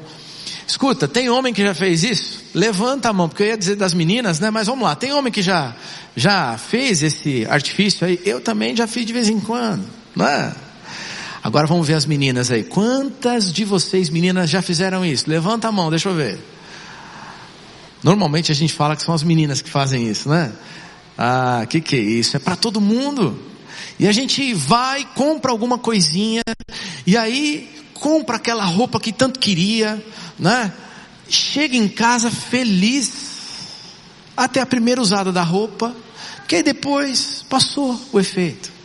Escuta, 0.67 1.09
tem 1.09 1.31
homem 1.31 1.53
que 1.53 1.63
já 1.63 1.75
fez 1.75 2.03
isso? 2.03 2.45
Levanta 2.55 3.09
a 3.09 3.13
mão, 3.13 3.29
porque 3.29 3.43
eu 3.43 3.47
ia 3.49 3.57
dizer 3.57 3.77
das 3.77 3.95
meninas, 3.95 4.39
né? 4.39 4.51
Mas 4.51 4.67
vamos 4.67 4.85
lá, 4.85 4.95
tem 4.95 5.13
homem 5.13 5.33
que 5.33 5.43
já, 5.43 5.75
já 6.15 6.59
fez 6.59 7.03
esse 7.03 7.47
artifício 7.47 8.07
aí? 8.07 8.21
Eu 8.25 8.41
também 8.41 8.77
já 8.77 8.87
fiz 8.87 9.07
de 9.07 9.13
vez 9.13 9.29
em 9.29 9.41
quando, 9.41 9.85
não 10.15 10.27
é? 10.27 10.55
Agora 11.49 11.67
vamos 11.67 11.87
ver 11.87 11.95
as 11.95 12.05
meninas 12.05 12.51
aí. 12.51 12.63
Quantas 12.63 13.51
de 13.51 13.65
vocês, 13.65 14.11
meninas, 14.11 14.51
já 14.51 14.61
fizeram 14.61 15.03
isso? 15.03 15.31
Levanta 15.31 15.69
a 15.69 15.73
mão, 15.73 15.89
deixa 15.89 16.11
eu 16.11 16.15
ver. 16.15 16.39
Normalmente 18.03 18.53
a 18.53 18.55
gente 18.55 18.75
fala 18.75 18.95
que 18.95 19.03
são 19.03 19.15
as 19.15 19.23
meninas 19.23 19.63
que 19.63 19.71
fazem 19.71 20.11
isso, 20.11 20.29
né? 20.29 20.53
Ah, 21.17 21.65
que 21.67 21.81
que 21.81 21.97
é 21.97 22.01
isso? 22.01 22.37
É 22.37 22.39
para 22.39 22.55
todo 22.55 22.83
mundo. 22.83 23.43
E 23.99 24.07
a 24.07 24.13
gente 24.13 24.53
vai, 24.53 25.09
compra 25.15 25.51
alguma 25.51 25.79
coisinha, 25.79 26.43
e 27.07 27.17
aí 27.17 27.83
compra 27.95 28.37
aquela 28.37 28.67
roupa 28.67 29.01
que 29.01 29.11
tanto 29.11 29.41
queria, 29.41 30.05
né? 30.39 30.71
Chega 31.31 31.79
em 31.79 31.89
casa 31.89 32.31
feliz, 32.31 33.11
até 34.37 34.61
a 34.61 34.67
primeira 34.67 35.01
usada 35.01 35.33
da 35.33 35.43
roupa, 35.43 35.97
que 36.47 36.57
aí 36.57 36.63
depois 36.63 37.43
passou 37.49 37.99
o 38.13 38.21
efeito. 38.21 38.77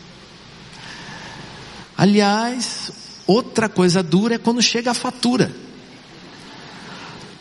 Aliás, 2.04 2.92
outra 3.26 3.70
coisa 3.70 4.04
dura 4.04 4.36
é 4.36 4.38
quando 4.38 4.62
chega 4.62 4.92
a 4.92 4.94
fatura. 4.94 5.50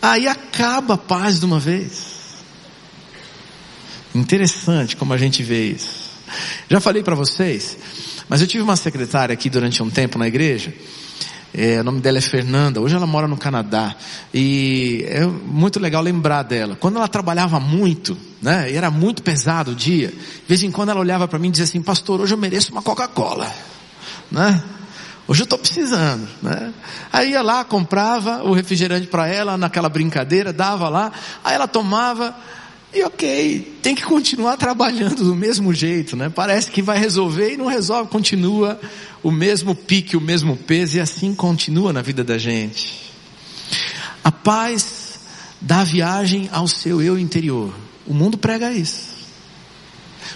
Aí 0.01 0.29
acaba 0.29 0.95
a 0.95 0.97
paz 0.97 1.41
de 1.41 1.47
uma 1.47 1.59
vez. 1.59 2.37
Interessante 4.15 4.97
como 4.97 5.13
a 5.15 5.17
gente 5.17 5.43
vê 5.43 5.71
isso. 5.71 6.13
Já 6.71 6.79
falei 6.79 7.03
para 7.03 7.17
vocês, 7.17 7.77
mas 8.29 8.41
eu 8.41 8.47
tive 8.47 8.63
uma 8.63 8.77
secretária 8.77 9.33
aqui 9.33 9.51
durante 9.51 9.83
um 9.83 9.91
tempo 9.91 10.17
na 10.17 10.29
igreja. 10.29 10.73
É, 11.53 11.81
o 11.81 11.85
nome 11.85 12.01
dela 12.01 12.19
é 12.19 12.21
Fernanda. 12.21 12.81
Hoje 12.81 12.95
ela 12.95 13.07
mora 13.07 13.27
no 13.27 13.37
Canadá. 13.37 13.97
E 14.33 15.05
é 15.09 15.27
muito 15.27 15.81
legal 15.81 16.05
lembrar 16.05 16.45
dela. 16.45 16.77
Quando 16.77 16.99
ela 16.99 17.09
trabalhava 17.09 17.59
muito, 17.59 18.17
né? 18.41 18.71
E 18.71 18.77
era 18.77 18.93
muito 18.93 19.25
pesado 19.25 19.73
o 19.73 19.75
dia. 19.75 20.11
De 20.11 20.47
vez 20.47 20.63
em 20.63 20.71
quando 20.71 20.91
ela 20.91 21.01
olhava 21.01 21.27
para 21.27 21.41
mim 21.41 21.49
e 21.49 21.51
dizia 21.51 21.65
assim, 21.65 21.83
pastor, 21.83 22.21
hoje 22.21 22.33
eu 22.33 22.39
mereço 22.39 22.71
uma 22.71 22.81
Coca-Cola 22.81 23.53
né? 24.33 24.63
Hoje 25.29 25.43
eu 25.43 25.45
estou 25.45 25.59
precisando, 25.59 26.29
né? 26.43 26.75
Aí 27.13 27.31
ia 27.31 27.43
lá, 27.43 27.65
comprava 27.65 28.43
o 28.43 28.53
refrigerante 28.53 29.07
para 29.07 29.29
ela 29.29 29.57
naquela 29.57 29.89
brincadeira, 29.89 30.53
dava 30.53 30.89
lá, 30.89 31.13
aí 31.45 31.55
ela 31.55 31.69
tomava 31.69 32.35
e 32.95 33.03
ok, 33.05 33.79
tem 33.81 33.95
que 33.95 34.03
continuar 34.03 34.57
trabalhando 34.59 35.25
do 35.25 35.35
mesmo 35.35 35.73
jeito, 35.73 36.17
né? 36.17 36.29
Parece 36.29 36.71
que 36.71 36.83
vai 36.83 36.99
resolver 36.99 37.55
e 37.55 37.57
não 37.57 37.67
resolve, 37.67 38.11
continua 38.11 38.79
o 39.23 39.31
mesmo 39.31 39.75
pique, 39.75 40.17
o 40.17 40.21
mesmo 40.21 40.57
peso 40.57 40.99
e 40.99 41.01
assim 41.01 41.35
continua 41.35 41.93
na 41.93 42.03
vida 42.03 42.23
da 42.23 42.37
gente. 42.37 43.13
A 44.23 44.31
paz 44.31 45.21
dá 45.61 45.85
viagem 45.85 46.51
ao 46.53 46.69
seu 46.69 47.01
eu 47.01 47.19
interior. 47.19 47.73
O 48.07 48.13
mundo 48.13 48.37
prega 48.37 48.71
isso. 48.73 49.09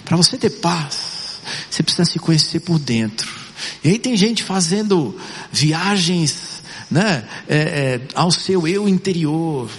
Para 0.05 0.17
você 0.17 0.39
ter 0.39 0.51
paz, 0.51 1.41
você 1.69 1.83
precisa 1.83 2.05
se 2.05 2.19
conhecer 2.19 2.61
por 2.61 2.79
dentro. 2.79 3.36
E 3.83 3.89
aí 3.89 3.99
tem 3.99 4.17
gente 4.17 4.43
fazendo 4.43 5.19
viagens, 5.51 6.63
né, 6.91 7.27
é, 7.49 7.57
é, 7.57 8.01
ao 8.15 8.31
seu 8.31 8.67
eu 8.67 8.89
interior, 8.89 9.71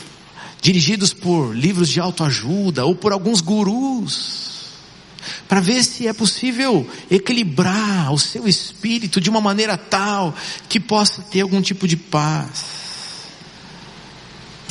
dirigidos 0.62 1.14
por 1.14 1.56
livros 1.56 1.90
de 1.90 2.00
autoajuda 2.00 2.86
ou 2.86 2.96
por 2.96 3.12
alguns 3.12 3.42
gurus, 3.42 4.48
para 5.48 5.60
ver 5.60 5.84
se 5.84 6.08
é 6.08 6.14
possível 6.14 6.90
equilibrar 7.10 8.12
o 8.12 8.20
seu 8.20 8.48
espírito 8.48 9.22
de 9.22 9.30
uma 9.30 9.42
maneira 9.42 9.78
tal 9.78 10.36
que 10.68 10.80
possa 10.80 11.22
ter 11.22 11.42
algum 11.42 11.62
tipo 11.62 11.88
de 11.88 11.98
paz. 11.98 12.78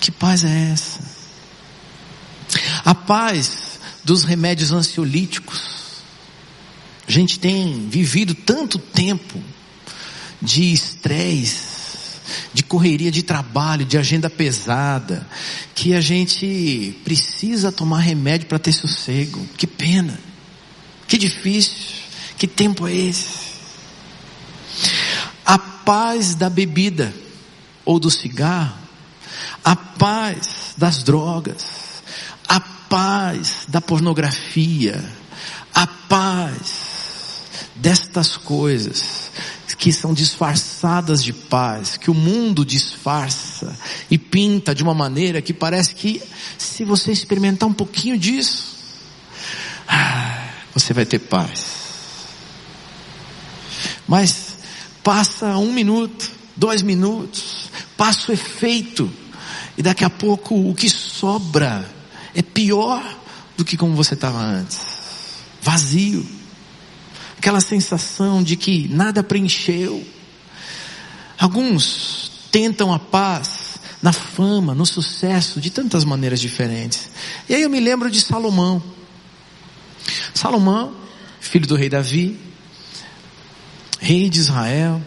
Que 0.00 0.10
paz 0.10 0.44
é 0.44 0.70
essa? 0.72 1.00
A 2.84 2.94
paz 2.94 3.80
dos 4.04 4.22
remédios 4.22 4.72
ansiolíticos 4.72 5.75
a 7.06 7.10
gente 7.10 7.38
tem 7.38 7.88
vivido 7.88 8.34
tanto 8.34 8.78
tempo 8.78 9.40
de 10.42 10.72
estresse, 10.72 11.76
de 12.52 12.62
correria 12.62 13.10
de 13.10 13.22
trabalho, 13.22 13.84
de 13.84 13.96
agenda 13.96 14.28
pesada, 14.28 15.26
que 15.74 15.94
a 15.94 16.00
gente 16.00 16.98
precisa 17.04 17.70
tomar 17.70 18.00
remédio 18.00 18.48
para 18.48 18.58
ter 18.58 18.72
sossego. 18.72 19.46
Que 19.56 19.66
pena. 19.66 20.18
Que 21.06 21.16
difícil. 21.16 21.94
Que 22.36 22.48
tempo 22.48 22.86
é 22.88 22.94
esse? 22.94 23.56
A 25.44 25.58
paz 25.58 26.34
da 26.34 26.50
bebida 26.50 27.14
ou 27.84 28.00
do 28.00 28.10
cigarro, 28.10 28.76
a 29.64 29.76
paz 29.76 30.74
das 30.76 31.04
drogas, 31.04 32.02
a 32.48 32.58
paz 32.58 33.64
da 33.68 33.80
pornografia, 33.80 35.02
a 35.72 35.86
paz 35.86 36.85
destas 37.76 38.36
coisas 38.36 39.30
que 39.78 39.92
são 39.92 40.14
disfarçadas 40.14 41.22
de 41.22 41.32
paz, 41.32 41.96
que 41.96 42.10
o 42.10 42.14
mundo 42.14 42.64
disfarça 42.64 43.76
e 44.10 44.16
pinta 44.16 44.74
de 44.74 44.82
uma 44.82 44.94
maneira 44.94 45.42
que 45.42 45.52
parece 45.52 45.94
que 45.94 46.22
se 46.56 46.84
você 46.84 47.12
experimentar 47.12 47.68
um 47.68 47.72
pouquinho 47.72 48.18
disso, 48.18 48.74
ah, 49.86 50.48
você 50.74 50.94
vai 50.94 51.04
ter 51.04 51.18
paz. 51.18 51.66
Mas 54.08 54.56
passa 55.02 55.56
um 55.58 55.72
minuto, 55.72 56.30
dois 56.56 56.82
minutos, 56.82 57.70
passa 57.96 58.30
o 58.30 58.34
efeito, 58.34 59.12
e 59.76 59.82
daqui 59.82 60.04
a 60.04 60.10
pouco 60.10 60.54
o 60.54 60.74
que 60.74 60.88
sobra 60.88 61.88
é 62.34 62.40
pior 62.40 63.02
do 63.56 63.64
que 63.64 63.76
como 63.76 63.94
você 63.94 64.14
estava 64.14 64.38
antes. 64.38 64.96
Vazio 65.60 66.35
aquela 67.38 67.60
sensação 67.60 68.42
de 68.42 68.56
que 68.56 68.88
nada 68.88 69.22
preencheu. 69.22 70.04
Alguns 71.38 72.30
tentam 72.50 72.92
a 72.92 72.98
paz 72.98 73.78
na 74.02 74.12
fama, 74.12 74.74
no 74.74 74.86
sucesso, 74.86 75.60
de 75.60 75.70
tantas 75.70 76.04
maneiras 76.04 76.40
diferentes. 76.40 77.10
E 77.48 77.54
aí 77.54 77.62
eu 77.62 77.70
me 77.70 77.80
lembro 77.80 78.10
de 78.10 78.20
Salomão. 78.20 78.82
Salomão, 80.32 80.94
filho 81.40 81.66
do 81.66 81.76
rei 81.76 81.88
Davi, 81.88 82.38
rei 84.00 84.28
de 84.28 84.38
Israel, 84.38 85.02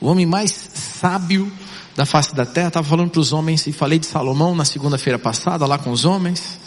o 0.00 0.06
homem 0.06 0.26
mais 0.26 0.70
sábio 1.00 1.52
da 1.96 2.06
face 2.06 2.34
da 2.34 2.46
terra. 2.46 2.68
Estava 2.68 2.88
falando 2.88 3.10
para 3.10 3.20
os 3.20 3.32
homens 3.32 3.66
e 3.66 3.72
falei 3.72 3.98
de 3.98 4.06
Salomão 4.06 4.54
na 4.54 4.64
segunda-feira 4.64 5.18
passada, 5.18 5.66
lá 5.66 5.78
com 5.78 5.90
os 5.90 6.04
homens. 6.04 6.58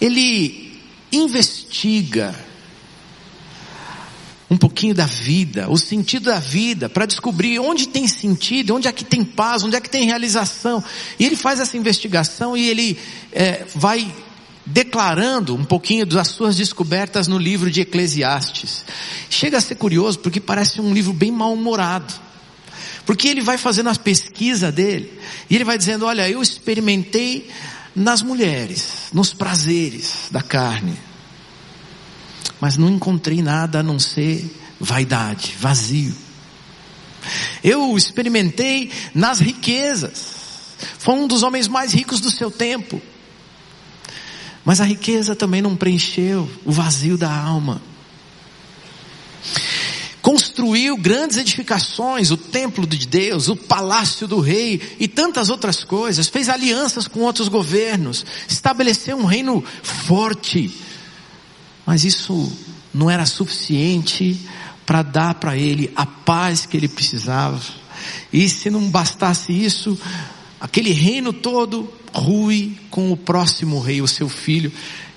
Ele 0.00 0.80
investiga 1.12 2.34
um 4.50 4.56
pouquinho 4.56 4.92
da 4.92 5.06
vida, 5.06 5.70
o 5.70 5.78
sentido 5.78 6.24
da 6.24 6.40
vida, 6.40 6.88
para 6.88 7.06
descobrir 7.06 7.60
onde 7.60 7.86
tem 7.86 8.08
sentido, 8.08 8.74
onde 8.74 8.88
é 8.88 8.92
que 8.92 9.04
tem 9.04 9.24
paz, 9.24 9.62
onde 9.62 9.76
é 9.76 9.80
que 9.80 9.88
tem 9.88 10.06
realização. 10.06 10.82
E 11.20 11.24
ele 11.24 11.36
faz 11.36 11.60
essa 11.60 11.76
investigação 11.76 12.56
e 12.56 12.68
ele 12.68 12.98
é, 13.32 13.64
vai 13.76 14.12
declarando 14.66 15.54
um 15.54 15.64
pouquinho 15.64 16.04
das 16.04 16.28
suas 16.28 16.56
descobertas 16.56 17.28
no 17.28 17.38
livro 17.38 17.70
de 17.70 17.82
Eclesiastes. 17.82 18.84
Chega 19.30 19.58
a 19.58 19.60
ser 19.60 19.76
curioso 19.76 20.18
porque 20.18 20.40
parece 20.40 20.80
um 20.80 20.92
livro 20.92 21.12
bem 21.12 21.30
mal-humorado. 21.30 22.12
Porque 23.06 23.28
ele 23.28 23.40
vai 23.40 23.56
fazendo 23.56 23.88
as 23.88 23.98
pesquisas 23.98 24.74
dele 24.74 25.12
e 25.48 25.54
ele 25.54 25.64
vai 25.64 25.78
dizendo, 25.78 26.06
olha, 26.06 26.28
eu 26.28 26.42
experimentei 26.42 27.48
nas 27.94 28.20
mulheres, 28.20 29.08
nos 29.12 29.32
prazeres 29.32 30.28
da 30.30 30.42
carne 30.42 31.09
mas 32.60 32.76
não 32.76 32.90
encontrei 32.90 33.42
nada 33.42 33.80
a 33.80 33.82
não 33.82 33.98
ser 33.98 34.44
vaidade, 34.78 35.56
vazio. 35.58 36.14
Eu 37.62 37.96
experimentei 37.96 38.90
nas 39.14 39.40
riquezas, 39.40 40.38
Foi 40.98 41.14
um 41.14 41.26
dos 41.26 41.42
homens 41.42 41.68
mais 41.68 41.92
ricos 41.92 42.20
do 42.20 42.30
seu 42.30 42.50
tempo. 42.50 43.00
Mas 44.64 44.80
a 44.80 44.84
riqueza 44.84 45.34
também 45.34 45.60
não 45.60 45.76
preencheu 45.76 46.48
o 46.64 46.72
vazio 46.72 47.18
da 47.18 47.30
alma. 47.30 47.82
Construiu 50.22 50.96
grandes 50.98 51.38
edificações, 51.38 52.30
o 52.30 52.36
templo 52.36 52.86
de 52.86 53.06
Deus, 53.06 53.48
o 53.48 53.56
palácio 53.56 54.28
do 54.28 54.38
rei 54.38 54.96
e 54.98 55.08
tantas 55.08 55.48
outras 55.48 55.82
coisas. 55.82 56.28
Fez 56.28 56.48
alianças 56.48 57.08
com 57.08 57.20
outros 57.20 57.48
governos, 57.48 58.24
estabeleceu 58.48 59.16
um 59.16 59.24
reino 59.24 59.64
forte. 59.82 60.70
Mas 61.90 62.04
isso 62.04 62.52
não 62.94 63.10
era 63.10 63.26
suficiente 63.26 64.38
para 64.86 65.02
dar 65.02 65.34
para 65.34 65.56
ele 65.56 65.90
a 65.96 66.06
paz 66.06 66.64
que 66.64 66.76
ele 66.76 66.86
precisava. 66.86 67.60
E 68.32 68.48
se 68.48 68.70
não 68.70 68.88
bastasse 68.88 69.52
isso, 69.52 69.98
aquele 70.60 70.92
reino 70.92 71.32
todo 71.32 71.92
rui 72.14 72.78
com 72.90 73.10
o 73.10 73.16
próximo 73.16 73.80
rei, 73.80 74.00
o 74.00 74.06
seu 74.06 74.28
filho, 74.28 74.72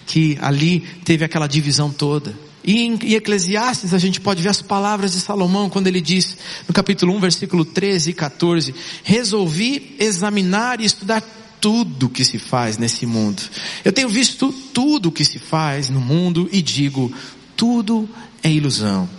que 0.07 0.35
ali 0.41 0.79
teve 1.05 1.23
aquela 1.23 1.45
divisão 1.45 1.91
toda. 1.91 2.35
E 2.63 2.81
em, 2.81 2.97
Eclesiastes 3.13 3.93
a 3.93 3.99
gente 3.99 4.19
pode 4.19 4.41
ver 4.41 4.49
as 4.49 4.63
palavras 4.63 5.11
de 5.11 5.19
Salomão 5.19 5.69
quando 5.69 5.85
ele 5.85 6.01
diz, 6.01 6.35
no 6.67 6.73
capítulo 6.73 7.15
1, 7.17 7.19
versículo 7.19 7.65
13 7.65 8.09
e 8.09 8.13
14, 8.15 8.73
resolvi 9.03 9.95
examinar 9.99 10.81
e 10.81 10.85
estudar 10.85 11.21
tudo 11.63 12.09
que 12.09 12.25
se 12.25 12.37
faz 12.37 12.77
nesse 12.77 13.05
mundo. 13.05 13.41
Eu 13.85 13.93
tenho 13.93 14.09
visto 14.09 14.51
tudo 14.73 15.09
que 15.09 15.23
se 15.23 15.39
faz 15.39 15.89
no 15.89 16.01
mundo 16.01 16.49
e 16.51 16.61
digo, 16.61 17.09
tudo 17.55 18.09
é 18.43 18.51
ilusão. 18.51 19.09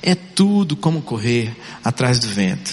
É 0.00 0.14
tudo 0.14 0.74
como 0.74 1.02
correr 1.02 1.54
atrás 1.84 2.18
do 2.18 2.26
vento. 2.26 2.72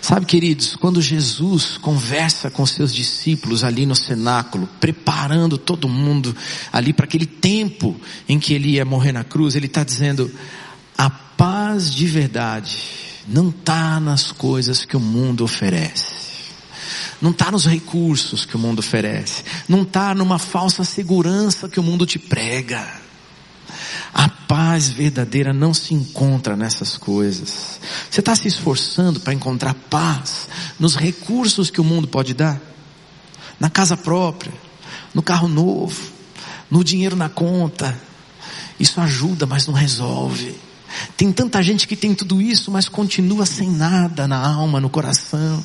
Sabe, 0.00 0.24
queridos, 0.24 0.76
quando 0.76 1.02
Jesus 1.02 1.76
conversa 1.76 2.50
com 2.50 2.64
seus 2.64 2.94
discípulos 2.94 3.64
ali 3.64 3.84
no 3.84 3.94
cenáculo, 3.94 4.66
preparando 4.80 5.58
todo 5.58 5.90
mundo 5.90 6.34
ali 6.72 6.94
para 6.94 7.04
aquele 7.04 7.26
tempo 7.26 8.00
em 8.26 8.38
que 8.38 8.54
ele 8.54 8.70
ia 8.70 8.84
morrer 8.86 9.12
na 9.12 9.24
cruz, 9.24 9.54
ele 9.54 9.66
está 9.66 9.84
dizendo: 9.84 10.30
a 10.96 11.10
paz 11.10 11.94
de 11.94 12.06
verdade 12.06 12.78
não 13.28 13.50
está 13.50 14.00
nas 14.00 14.32
coisas 14.32 14.86
que 14.86 14.96
o 14.96 15.00
mundo 15.00 15.44
oferece. 15.44 16.25
Não 17.20 17.30
está 17.30 17.50
nos 17.50 17.66
recursos 17.66 18.44
que 18.44 18.56
o 18.56 18.58
mundo 18.58 18.80
oferece. 18.80 19.44
Não 19.68 19.82
está 19.82 20.14
numa 20.14 20.38
falsa 20.38 20.84
segurança 20.84 21.68
que 21.68 21.80
o 21.80 21.82
mundo 21.82 22.06
te 22.06 22.18
prega. 22.18 23.06
A 24.12 24.28
paz 24.28 24.88
verdadeira 24.88 25.52
não 25.52 25.74
se 25.74 25.92
encontra 25.92 26.56
nessas 26.56 26.96
coisas. 26.96 27.80
Você 28.10 28.20
está 28.20 28.34
se 28.34 28.48
esforçando 28.48 29.20
para 29.20 29.34
encontrar 29.34 29.74
paz 29.74 30.48
nos 30.78 30.96
recursos 30.96 31.70
que 31.70 31.80
o 31.80 31.84
mundo 31.84 32.08
pode 32.08 32.32
dar? 32.32 32.60
Na 33.58 33.68
casa 33.68 33.96
própria, 33.96 34.52
no 35.14 35.22
carro 35.22 35.48
novo, 35.48 36.00
no 36.70 36.84
dinheiro 36.84 37.16
na 37.16 37.28
conta. 37.28 37.98
Isso 38.78 39.00
ajuda, 39.00 39.46
mas 39.46 39.66
não 39.66 39.74
resolve. 39.74 40.54
Tem 41.16 41.32
tanta 41.32 41.62
gente 41.62 41.86
que 41.86 41.96
tem 41.96 42.14
tudo 42.14 42.40
isso, 42.40 42.70
mas 42.70 42.88
continua 42.88 43.44
sem 43.44 43.70
nada 43.70 44.26
na 44.28 44.38
alma, 44.38 44.80
no 44.80 44.88
coração. 44.88 45.62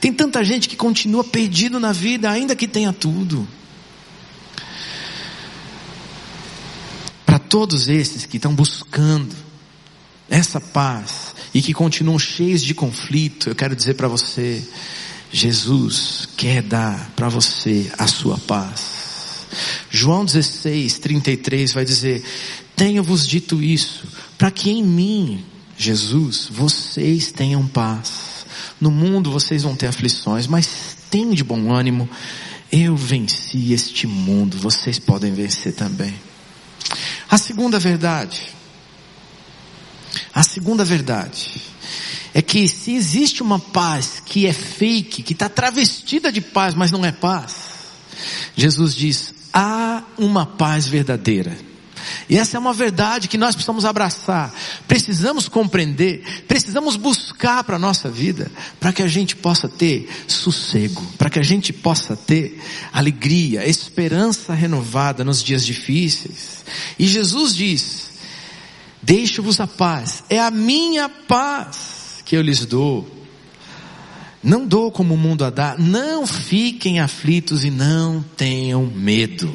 Tem 0.00 0.12
tanta 0.12 0.42
gente 0.44 0.68
que 0.68 0.76
continua 0.76 1.24
perdido 1.24 1.80
na 1.80 1.92
vida, 1.92 2.30
ainda 2.30 2.56
que 2.56 2.68
tenha 2.68 2.92
tudo. 2.92 3.46
todos 7.50 7.88
esses 7.88 8.24
que 8.24 8.36
estão 8.36 8.54
buscando 8.54 9.34
essa 10.30 10.60
paz 10.60 11.34
e 11.52 11.60
que 11.60 11.74
continuam 11.74 12.16
cheios 12.16 12.62
de 12.62 12.72
conflito, 12.72 13.50
eu 13.50 13.56
quero 13.56 13.74
dizer 13.74 13.94
para 13.94 14.06
você, 14.06 14.62
Jesus 15.32 16.28
quer 16.36 16.62
dar 16.62 17.10
para 17.16 17.28
você 17.28 17.90
a 17.98 18.06
sua 18.06 18.38
paz. 18.38 19.44
João 19.90 20.24
16, 20.24 21.00
33 21.00 21.72
vai 21.72 21.84
dizer: 21.84 22.22
Tenho-vos 22.76 23.26
dito 23.26 23.60
isso, 23.60 24.06
para 24.38 24.52
que 24.52 24.70
em 24.70 24.84
mim, 24.84 25.44
Jesus, 25.76 26.48
vocês 26.48 27.32
tenham 27.32 27.66
paz. 27.66 28.29
No 28.80 28.90
mundo 28.90 29.30
vocês 29.30 29.62
vão 29.62 29.76
ter 29.76 29.86
aflições, 29.86 30.46
mas 30.46 30.96
tenham 31.10 31.34
de 31.34 31.44
bom 31.44 31.72
ânimo. 31.72 32.08
Eu 32.72 32.96
venci 32.96 33.72
este 33.72 34.06
mundo, 34.06 34.56
vocês 34.56 34.98
podem 34.98 35.32
vencer 35.32 35.74
também. 35.74 36.14
A 37.28 37.36
segunda 37.36 37.78
verdade, 37.78 38.48
a 40.32 40.42
segunda 40.42 40.84
verdade, 40.84 41.60
é 42.32 42.40
que 42.40 42.66
se 42.68 42.92
existe 42.92 43.42
uma 43.42 43.58
paz 43.58 44.22
que 44.24 44.46
é 44.46 44.52
fake, 44.52 45.22
que 45.22 45.32
está 45.32 45.48
travestida 45.48 46.32
de 46.32 46.40
paz, 46.40 46.74
mas 46.74 46.90
não 46.90 47.04
é 47.04 47.12
paz, 47.12 47.70
Jesus 48.56 48.94
diz, 48.94 49.34
há 49.52 50.02
uma 50.18 50.46
paz 50.46 50.86
verdadeira. 50.86 51.69
E 52.28 52.36
essa 52.38 52.56
é 52.56 52.60
uma 52.60 52.72
verdade 52.72 53.28
que 53.28 53.38
nós 53.38 53.54
precisamos 53.54 53.84
abraçar, 53.84 54.54
precisamos 54.86 55.48
compreender, 55.48 56.44
precisamos 56.46 56.96
buscar 56.96 57.64
para 57.64 57.76
a 57.76 57.78
nossa 57.78 58.08
vida, 58.08 58.50
para 58.78 58.92
que 58.92 59.02
a 59.02 59.08
gente 59.08 59.36
possa 59.36 59.68
ter 59.68 60.08
sossego, 60.26 61.02
para 61.18 61.30
que 61.30 61.38
a 61.38 61.42
gente 61.42 61.72
possa 61.72 62.16
ter 62.16 62.60
alegria, 62.92 63.68
esperança 63.68 64.54
renovada 64.54 65.24
nos 65.24 65.42
dias 65.42 65.64
difíceis. 65.64 66.64
E 66.98 67.06
Jesus 67.06 67.54
diz, 67.54 68.10
deixo-vos 69.02 69.60
a 69.60 69.66
paz, 69.66 70.24
é 70.28 70.38
a 70.38 70.50
minha 70.50 71.08
paz 71.08 72.22
que 72.24 72.36
eu 72.36 72.42
lhes 72.42 72.64
dou. 72.64 73.18
Não 74.42 74.66
dou 74.66 74.90
como 74.90 75.14
o 75.14 75.18
mundo 75.18 75.44
a 75.44 75.50
dar, 75.50 75.78
não 75.78 76.26
fiquem 76.26 76.98
aflitos 76.98 77.62
e 77.62 77.70
não 77.70 78.24
tenham 78.36 78.86
medo. 78.86 79.54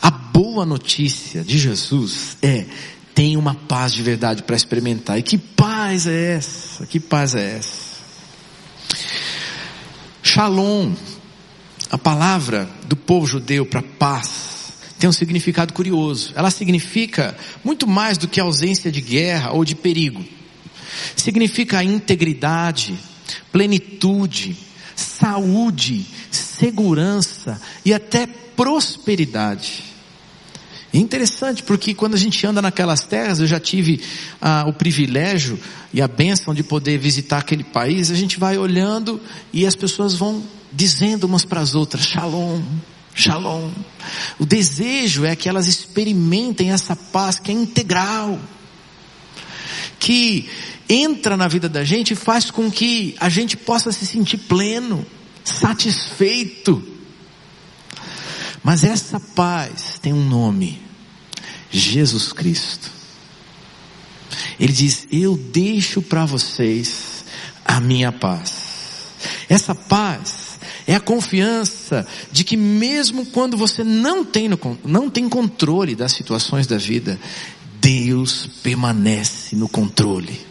A 0.00 0.10
boa 0.10 0.64
notícia 0.64 1.42
de 1.42 1.58
Jesus 1.58 2.36
é, 2.42 2.66
tem 3.14 3.36
uma 3.36 3.54
paz 3.54 3.92
de 3.92 4.02
verdade 4.02 4.42
para 4.42 4.56
experimentar. 4.56 5.18
E 5.18 5.22
que 5.22 5.38
paz 5.38 6.06
é 6.06 6.36
essa? 6.36 6.86
Que 6.86 6.98
paz 6.98 7.34
é 7.34 7.56
essa? 7.56 7.90
Shalom, 10.22 10.92
a 11.90 11.98
palavra 11.98 12.68
do 12.86 12.96
povo 12.96 13.26
judeu 13.26 13.66
para 13.66 13.82
paz, 13.82 14.72
tem 14.98 15.08
um 15.08 15.12
significado 15.12 15.72
curioso. 15.72 16.32
Ela 16.36 16.50
significa 16.50 17.36
muito 17.64 17.86
mais 17.86 18.18
do 18.18 18.28
que 18.28 18.38
ausência 18.38 18.92
de 18.92 19.00
guerra 19.00 19.52
ou 19.52 19.64
de 19.64 19.74
perigo. 19.74 20.24
Significa 21.16 21.82
integridade, 21.82 22.94
plenitude, 23.50 24.56
saúde, 24.94 26.04
segurança 26.30 27.60
e 27.84 27.94
até 27.94 28.26
prosperidade. 28.60 29.84
É 30.92 30.98
interessante 30.98 31.62
porque 31.62 31.94
quando 31.94 32.12
a 32.12 32.18
gente 32.18 32.46
anda 32.46 32.60
naquelas 32.60 33.00
terras, 33.00 33.40
eu 33.40 33.46
já 33.46 33.58
tive 33.58 34.02
ah, 34.38 34.66
o 34.68 34.72
privilégio 34.74 35.58
e 35.94 36.02
a 36.02 36.06
bênção 36.06 36.52
de 36.52 36.62
poder 36.62 36.98
visitar 36.98 37.38
aquele 37.38 37.64
país, 37.64 38.10
a 38.10 38.14
gente 38.14 38.38
vai 38.38 38.58
olhando 38.58 39.18
e 39.50 39.64
as 39.64 39.74
pessoas 39.74 40.14
vão 40.14 40.42
dizendo 40.70 41.24
umas 41.24 41.42
para 41.42 41.58
as 41.58 41.74
outras, 41.74 42.04
shalom, 42.04 42.60
shalom. 43.14 43.70
O 44.38 44.44
desejo 44.44 45.24
é 45.24 45.34
que 45.34 45.48
elas 45.48 45.66
experimentem 45.66 46.70
essa 46.70 46.94
paz 46.94 47.38
que 47.38 47.50
é 47.50 47.54
integral, 47.54 48.38
que 49.98 50.50
entra 50.86 51.34
na 51.34 51.48
vida 51.48 51.66
da 51.66 51.82
gente 51.82 52.10
e 52.10 52.16
faz 52.16 52.50
com 52.50 52.70
que 52.70 53.14
a 53.18 53.30
gente 53.30 53.56
possa 53.56 53.90
se 53.90 54.04
sentir 54.04 54.36
pleno, 54.36 55.06
satisfeito, 55.42 56.89
mas 58.62 58.84
essa 58.84 59.18
paz 59.18 59.98
tem 60.00 60.12
um 60.12 60.24
nome: 60.28 60.80
Jesus 61.70 62.32
Cristo. 62.32 62.90
Ele 64.58 64.72
diz: 64.72 65.06
Eu 65.10 65.36
deixo 65.36 66.02
para 66.02 66.24
vocês 66.24 67.24
a 67.64 67.80
minha 67.80 68.12
paz. 68.12 68.70
Essa 69.48 69.74
paz 69.74 70.58
é 70.86 70.94
a 70.94 71.00
confiança 71.00 72.06
de 72.32 72.44
que 72.44 72.56
mesmo 72.56 73.26
quando 73.26 73.56
você 73.56 73.84
não 73.84 74.24
tem, 74.24 74.48
no, 74.48 74.58
não 74.84 75.10
tem 75.10 75.28
controle 75.28 75.94
das 75.94 76.12
situações 76.12 76.66
da 76.66 76.76
vida, 76.76 77.18
Deus 77.80 78.48
permanece 78.62 79.56
no 79.56 79.68
controle. 79.68 80.49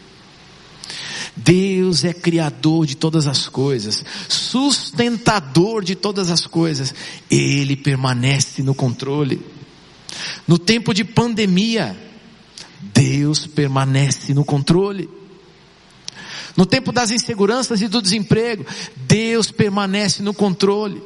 Deus 1.43 2.03
é 2.03 2.13
criador 2.13 2.85
de 2.85 2.95
todas 2.95 3.27
as 3.27 3.47
coisas, 3.47 4.03
sustentador 4.27 5.83
de 5.83 5.95
todas 5.95 6.29
as 6.29 6.45
coisas. 6.45 6.93
Ele 7.29 7.75
permanece 7.75 8.61
no 8.61 8.75
controle. 8.75 9.41
No 10.47 10.57
tempo 10.57 10.93
de 10.93 11.03
pandemia, 11.03 11.95
Deus 12.81 13.45
permanece 13.45 14.33
no 14.33 14.43
controle. 14.43 15.09
No 16.57 16.65
tempo 16.65 16.91
das 16.91 17.11
inseguranças 17.11 17.81
e 17.81 17.87
do 17.87 18.01
desemprego, 18.01 18.65
Deus 18.95 19.51
permanece 19.51 20.21
no 20.21 20.33
controle. 20.33 21.01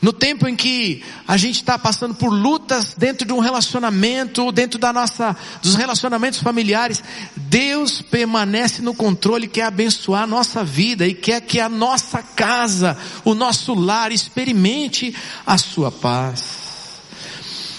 No 0.00 0.12
tempo 0.12 0.48
em 0.48 0.56
que 0.56 1.02
a 1.26 1.36
gente 1.36 1.56
está 1.56 1.78
passando 1.78 2.14
por 2.14 2.30
lutas 2.30 2.94
dentro 2.96 3.26
de 3.26 3.32
um 3.32 3.38
relacionamento, 3.38 4.50
dentro 4.52 4.78
da 4.78 4.92
nossa, 4.92 5.36
dos 5.62 5.74
relacionamentos 5.74 6.40
familiares, 6.40 7.02
Deus 7.36 8.02
permanece 8.02 8.82
no 8.82 8.94
controle, 8.94 9.48
quer 9.48 9.64
abençoar 9.64 10.22
a 10.22 10.26
nossa 10.26 10.64
vida 10.64 11.06
e 11.06 11.14
quer 11.14 11.40
que 11.40 11.60
a 11.60 11.68
nossa 11.68 12.22
casa, 12.22 12.96
o 13.24 13.34
nosso 13.34 13.74
lar 13.74 14.12
experimente 14.12 15.14
a 15.46 15.58
sua 15.58 15.90
paz. 15.90 17.00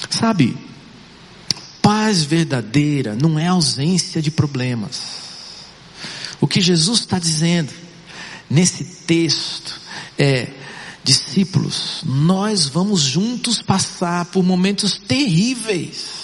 Sabe, 0.09 0.57
paz 1.81 2.23
verdadeira 2.23 3.15
não 3.15 3.39
é 3.39 3.47
ausência 3.47 4.21
de 4.21 4.29
problemas. 4.29 5.21
O 6.39 6.47
que 6.47 6.61
Jesus 6.61 6.99
está 7.01 7.19
dizendo 7.19 7.71
nesse 8.49 8.83
texto 8.83 9.79
é, 10.17 10.47
discípulos, 11.03 12.01
nós 12.05 12.67
vamos 12.67 13.01
juntos 13.01 13.61
passar 13.61 14.25
por 14.25 14.43
momentos 14.43 14.97
terríveis. 14.97 16.21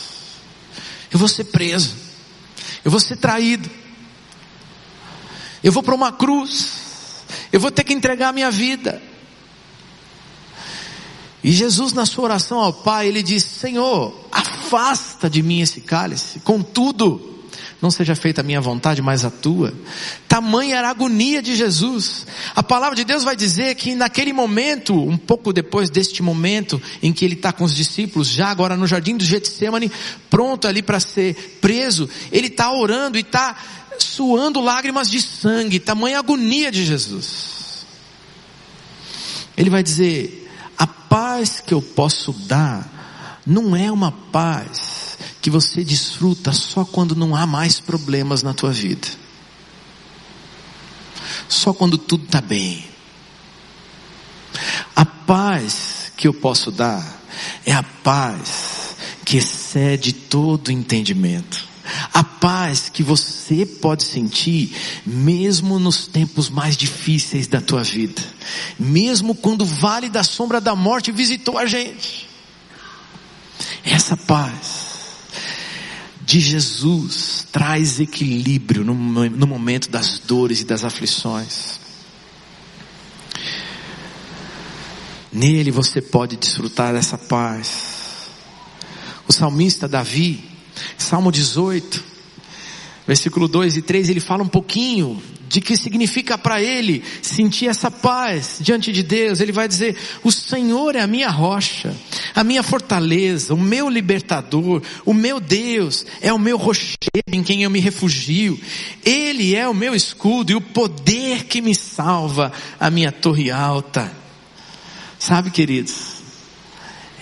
Eu 1.12 1.18
vou 1.18 1.28
ser 1.28 1.46
preso, 1.46 1.96
eu 2.84 2.92
vou 2.92 3.00
ser 3.00 3.18
traído, 3.18 3.70
eu 5.64 5.72
vou 5.72 5.82
para 5.82 5.96
uma 5.96 6.12
cruz, 6.12 7.24
eu 7.52 7.60
vou 7.60 7.72
ter 7.72 7.84
que 7.84 7.94
entregar 7.94 8.30
a 8.30 8.34
minha 8.34 8.52
vida. 8.52 9.02
E 11.44 11.52
Jesus, 11.52 11.94
na 11.94 12.06
sua 12.06 12.26
oração 12.26 12.60
ao 12.60 12.74
Pai, 12.74 13.08
ele 13.08 13.24
diz: 13.24 13.44
Senhor, 13.44 14.28
afasta 14.32 15.30
de 15.30 15.42
mim 15.42 15.62
esse 15.62 15.82
cálice, 15.82 16.40
contudo, 16.42 17.37
não 17.82 17.92
seja 17.92 18.16
feita 18.16 18.42
a 18.42 18.44
minha 18.44 18.60
vontade, 18.60 19.02
mas 19.02 19.24
a 19.24 19.30
tua. 19.30 19.74
Tamanha 20.28 20.78
era 20.78 20.88
a 20.88 20.92
agonia 20.92 21.42
de 21.42 21.56
Jesus. 21.56 22.26
A 22.56 22.64
palavra 22.64 22.96
de 22.96 23.04
Deus 23.04 23.24
vai 23.24 23.36
dizer 23.36 23.76
que 23.76 23.94
naquele 23.94 24.34
momento, 24.34 24.96
um 24.96 25.18
pouco 25.18 25.54
depois 25.54 25.90
deste 25.90 26.24
momento 26.24 26.82
em 27.04 27.14
que 27.14 27.24
ele 27.24 27.36
está 27.36 27.54
com 27.54 27.64
os 27.64 27.76
discípulos, 27.76 28.30
já 28.30 28.48
agora 28.48 28.76
no 28.76 28.88
jardim 28.88 29.16
do 29.16 29.24
Getsemane, 29.24 29.92
pronto 30.30 30.68
ali 30.68 30.82
para 30.82 31.00
ser 31.00 31.60
preso, 31.62 32.10
ele 32.32 32.48
está 32.48 32.72
orando 32.72 33.18
e 33.18 33.22
está 33.22 33.56
suando 34.00 34.60
lágrimas 34.60 35.10
de 35.10 35.22
sangue, 35.22 35.80
tamanha 35.80 36.18
agonia 36.18 36.72
de 36.72 36.84
Jesus. 36.84 37.86
Ele 39.56 39.70
vai 39.70 39.84
dizer, 39.84 40.50
a 40.78 40.88
paz 40.88 41.60
que 41.60 41.76
eu 41.76 41.82
posso 41.82 42.34
dar, 42.34 43.42
não 43.46 43.76
é 43.76 43.92
uma 43.92 44.12
paz 44.12 45.07
que 45.42 45.50
você 45.50 45.84
desfruta 45.84 46.52
só 46.52 46.84
quando 46.84 47.16
não 47.16 47.36
há 47.36 47.46
mais 47.46 47.80
problemas 47.80 48.44
na 48.44 48.54
tua 48.54 48.72
vida. 48.72 49.08
Só 51.48 51.74
quando 51.74 51.98
tudo 51.98 52.26
está 52.26 52.42
bem. 52.42 52.86
A 54.96 55.06
paz 55.06 56.12
que 56.18 56.28
eu 56.28 56.34
posso 56.34 56.72
dar 56.72 57.22
é 57.66 57.72
a 57.72 57.84
paz 57.84 58.96
que 59.24 59.38
excede 59.38 60.14
todo 60.14 60.72
entendimento. 60.72 61.68
A 62.14 62.24
paz 62.24 62.90
que 62.90 63.02
você 63.02 63.66
pode 63.66 64.04
sentir 64.04 64.76
mesmo 65.06 65.80
nos 65.80 66.08
tempos 66.08 66.50
mais 66.50 66.76
difíceis 66.76 67.48
da 67.48 67.62
tua 67.62 67.84
vida. 67.84 68.22
Mesmo 68.78 69.36
quando 69.36 69.62
o 69.62 69.66
vale 69.66 70.10
da 70.10 70.24
sombra 70.24 70.60
da 70.60 70.76
morte 70.76 71.12
visitou 71.12 71.58
a 71.58 71.66
gente. 71.66 72.28
Essa 73.84 74.18
paz 74.18 74.87
de 76.28 76.42
Jesus 76.42 77.48
traz 77.54 78.02
equilíbrio 78.02 78.84
no, 78.84 78.94
no 78.94 79.48
momento 79.48 79.90
das 79.90 80.20
dores 80.20 80.60
e 80.60 80.66
das 80.66 80.84
aflições. 80.84 81.80
Nele 85.32 85.72
você 85.72 86.02
pode 86.02 86.36
desfrutar 86.36 86.92
dessa 86.92 87.18
paz. 87.18 88.28
O 89.26 89.32
salmista 89.32 89.88
Davi, 89.88 90.44
Salmo 90.98 91.32
18, 91.32 92.04
versículo 93.08 93.48
2 93.48 93.78
e 93.78 93.82
3, 93.82 94.10
ele 94.10 94.20
fala 94.20 94.44
um 94.44 94.50
pouquinho 94.50 95.24
de 95.48 95.62
que 95.62 95.78
significa 95.78 96.38
para 96.38 96.62
ele 96.62 97.04
sentir 97.22 97.68
essa 97.68 97.90
paz 97.90 98.58
diante 98.60 98.92
de 98.92 99.04
Deus. 99.04 99.40
Ele 99.40 99.52
vai 99.52 99.68
dizer: 99.68 99.96
O 100.24 100.32
Senhor 100.32 100.96
é 100.96 101.02
a 101.02 101.08
minha 101.08 101.30
rocha, 101.30 101.96
a 102.36 102.44
minha 102.44 102.64
fortaleza, 102.64 103.54
o 103.54 103.58
meu 103.58 103.90
libertador, 103.90 104.82
o 105.06 105.14
meu 105.14 105.40
Deus 105.40 106.06
é 106.22 106.32
o 106.34 106.40
meu 106.40 106.58
rochedo 106.58 106.98
em 107.32 107.44
quem 107.44 107.64
eu 107.64 107.70
me 107.70 107.80
refugio. 107.80 108.60
Ele 109.06 109.56
é 109.56 109.68
o 109.68 109.74
meu 109.74 109.96
escudo 109.96 110.52
e 110.52 110.56
o 110.56 110.62
poder 110.62 111.46
que 111.46 111.62
me 111.62 111.74
salva, 111.74 112.52
a 112.80 112.90
minha 112.90 113.12
torre 113.12 113.50
alta. 113.50 114.12
Sabe, 115.20 115.50
queridos? 115.50 116.18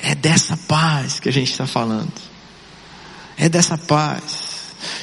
É 0.01 0.13
dessa 0.13 0.57
paz 0.57 1.19
que 1.19 1.29
a 1.29 1.33
gente 1.33 1.51
está 1.51 1.65
falando. 1.65 2.11
É 3.37 3.49
dessa 3.49 3.77
paz 3.77 4.55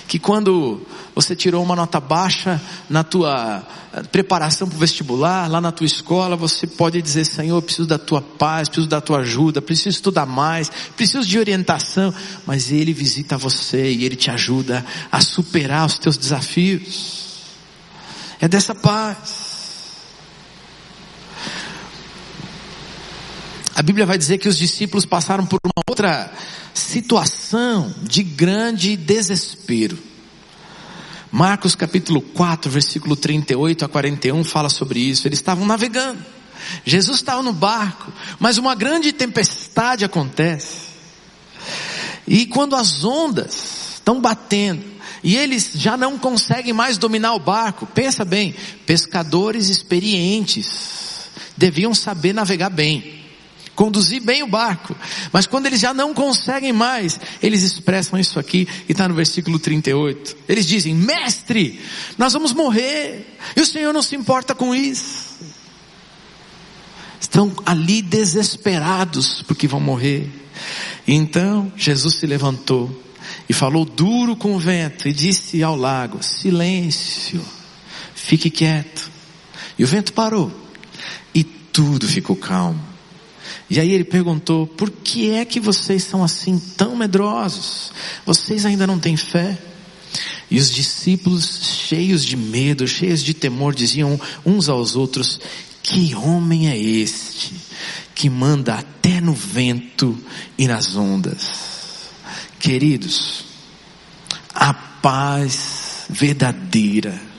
que 0.07 0.19
quando 0.19 0.87
você 1.15 1.37
tirou 1.37 1.63
uma 1.63 1.77
nota 1.77 2.01
baixa 2.01 2.61
na 2.89 3.05
tua 3.05 3.63
eh, 3.93 4.03
preparação 4.05 4.67
para 4.67 4.77
o 4.77 4.81
vestibular, 4.81 5.51
lá 5.51 5.61
na 5.61 5.71
tua 5.71 5.85
escola, 5.85 6.37
você 6.37 6.67
pode 6.67 7.03
dizer, 7.03 7.25
Senhor, 7.25 7.61
preciso 7.61 7.87
da 7.87 7.99
tua 7.99 8.23
paz, 8.23 8.69
preciso 8.69 8.89
da 8.89 9.01
tua 9.01 9.19
ajuda, 9.19 9.61
preciso 9.61 9.91
estudar 9.91 10.25
mais, 10.25 10.71
preciso 10.97 11.27
de 11.27 11.39
orientação, 11.39 12.15
mas 12.47 12.73
Ele 12.73 12.93
visita 12.93 13.37
você 13.37 13.93
e 13.93 14.05
Ele 14.05 14.17
te 14.17 14.31
ajuda 14.31 14.85
a 15.11 15.21
superar 15.21 15.87
os 15.87 15.99
teus 15.99 16.17
desafios. 16.17 17.23
É 18.41 18.49
dessa 18.49 18.75
paz. 18.75 19.53
A 23.75 23.83
Bíblia 23.83 24.05
vai 24.05 24.19
dizer 24.19 24.39
que 24.39 24.49
os 24.49 24.57
discípulos 24.57 25.05
passaram 25.05 25.47
por 25.47 25.59
uma 25.65 25.83
outra 25.89 26.33
situação 26.75 27.95
de 28.03 28.23
grande 28.23 28.97
desespero. 28.97 30.12
Marcos 31.33 31.75
capítulo 31.75 32.21
4, 32.21 32.71
versículo 32.71 33.17
38 33.17 33.87
a 33.87 33.89
41 33.89 34.45
fala 34.45 34.69
sobre 34.69 35.01
isso. 35.01 35.27
Eles 35.27 35.39
estavam 35.39 35.65
navegando. 35.65 36.23
Jesus 36.85 37.17
estava 37.17 37.43
no 37.43 37.55
barco, 37.55 38.13
mas 38.39 38.59
uma 38.59 38.75
grande 38.75 39.13
tempestade 39.13 40.05
acontece. 40.05 40.93
E 42.29 42.45
quando 42.45 42.77
as 42.77 43.03
ondas 43.03 43.95
estão 43.95 44.21
batendo, 44.21 44.85
e 45.25 45.35
eles 45.35 45.71
já 45.75 45.97
não 45.97 46.19
conseguem 46.19 46.75
mais 46.75 46.99
dominar 46.99 47.33
o 47.33 47.41
barco, 47.41 47.87
pensa 47.87 48.27
bem, 48.27 48.55
pescadores 48.85 49.71
experientes 49.71 51.31
deviam 51.57 51.95
saber 51.95 52.35
navegar 52.35 52.69
bem 52.69 53.22
conduzir 53.75 54.23
bem 54.23 54.43
o 54.43 54.47
barco. 54.47 54.97
Mas 55.33 55.47
quando 55.47 55.67
eles 55.67 55.81
já 55.81 55.93
não 55.95 56.15
conseguem 56.15 56.73
mais, 56.73 57.19
eles 57.43 57.63
expressam 57.63 58.19
isso 58.19 58.39
aqui 58.39 58.69
e 58.89 58.93
está 58.93 59.09
no 59.09 59.15
versículo 59.15 59.59
38. 59.59 60.37
Eles 60.49 60.67
dizem: 60.67 60.95
Mestre, 60.95 61.81
nós 62.19 62.33
vamos 62.33 62.53
morrer 62.53 63.37
e 63.57 63.61
o 63.61 63.67
Senhor 63.67 63.93
não 63.93 64.03
se 64.03 64.17
importa 64.17 64.55
com 64.55 64.75
isso. 64.75 65.33
Estão 67.21 67.53
ali 67.65 68.03
desesperados 68.03 69.43
porque 69.43 69.67
vão 69.67 69.81
morrer. 69.81 70.29
Então 71.07 71.73
Jesus 71.77 72.17
se 72.17 72.27
levantou 72.27 73.03
e 73.49 73.53
falou 73.53 73.85
duro 73.85 74.37
com 74.37 74.55
o 74.55 74.59
vento 74.59 75.09
e 75.09 75.13
disse 75.13 75.63
ao 75.63 75.77
lago: 75.77 76.23
Silêncio, 76.23 77.43
fique 78.15 78.51
quieto. 78.51 79.11
E 79.79 79.85
o 79.85 79.87
vento 79.87 80.13
parou 80.13 80.53
e 81.35 81.43
tudo 81.43 82.07
ficou 82.07 82.37
calmo. 82.37 82.92
E 83.73 83.81
aí 83.81 83.91
ele 83.91 84.05
perguntou: 84.05 84.67
por 84.67 84.91
que 84.91 85.31
é 85.31 85.47
que 85.47 85.59
vocês 85.59 86.05
são 86.05 86.23
assim 86.23 86.61
tão 86.77 86.95
medrosos? 86.95 87.91
Vocês 88.27 88.67
ainda 88.67 88.87
não 88.87 88.99
têm 88.99 89.17
fé? 89.17 89.59
E 90.51 90.59
os 90.59 90.71
discípulos, 90.71 91.87
cheios 91.89 92.23
de 92.23 92.37
medo, 92.37 92.87
cheios 92.87 93.23
de 93.23 93.33
temor, 93.33 93.75
diziam 93.75 94.21
uns 94.45 94.69
aos 94.69 94.95
outros: 94.95 95.41
Que 95.83 96.15
homem 96.15 96.69
é 96.69 96.77
este 96.77 97.55
que 98.15 98.29
manda 98.29 98.75
até 98.75 99.23
no 99.23 99.33
vento 99.33 100.19
e 100.59 100.67
nas 100.69 100.95
ondas? 100.95 102.11
Queridos, 102.61 103.43
a 104.55 104.75
paz 104.75 106.05
verdadeira 106.11 107.32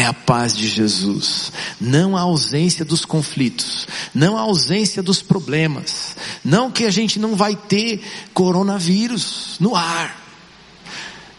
é 0.00 0.06
a 0.06 0.14
paz 0.14 0.56
de 0.56 0.68
Jesus. 0.68 1.52
Não 1.80 2.16
a 2.16 2.22
ausência 2.22 2.84
dos 2.84 3.04
conflitos, 3.04 3.86
não 4.14 4.36
a 4.36 4.40
ausência 4.40 5.02
dos 5.02 5.20
problemas, 5.20 6.16
não 6.44 6.70
que 6.70 6.84
a 6.84 6.90
gente 6.90 7.18
não 7.18 7.36
vai 7.36 7.54
ter 7.54 8.02
coronavírus 8.32 9.56
no 9.60 9.76
ar, 9.76 10.18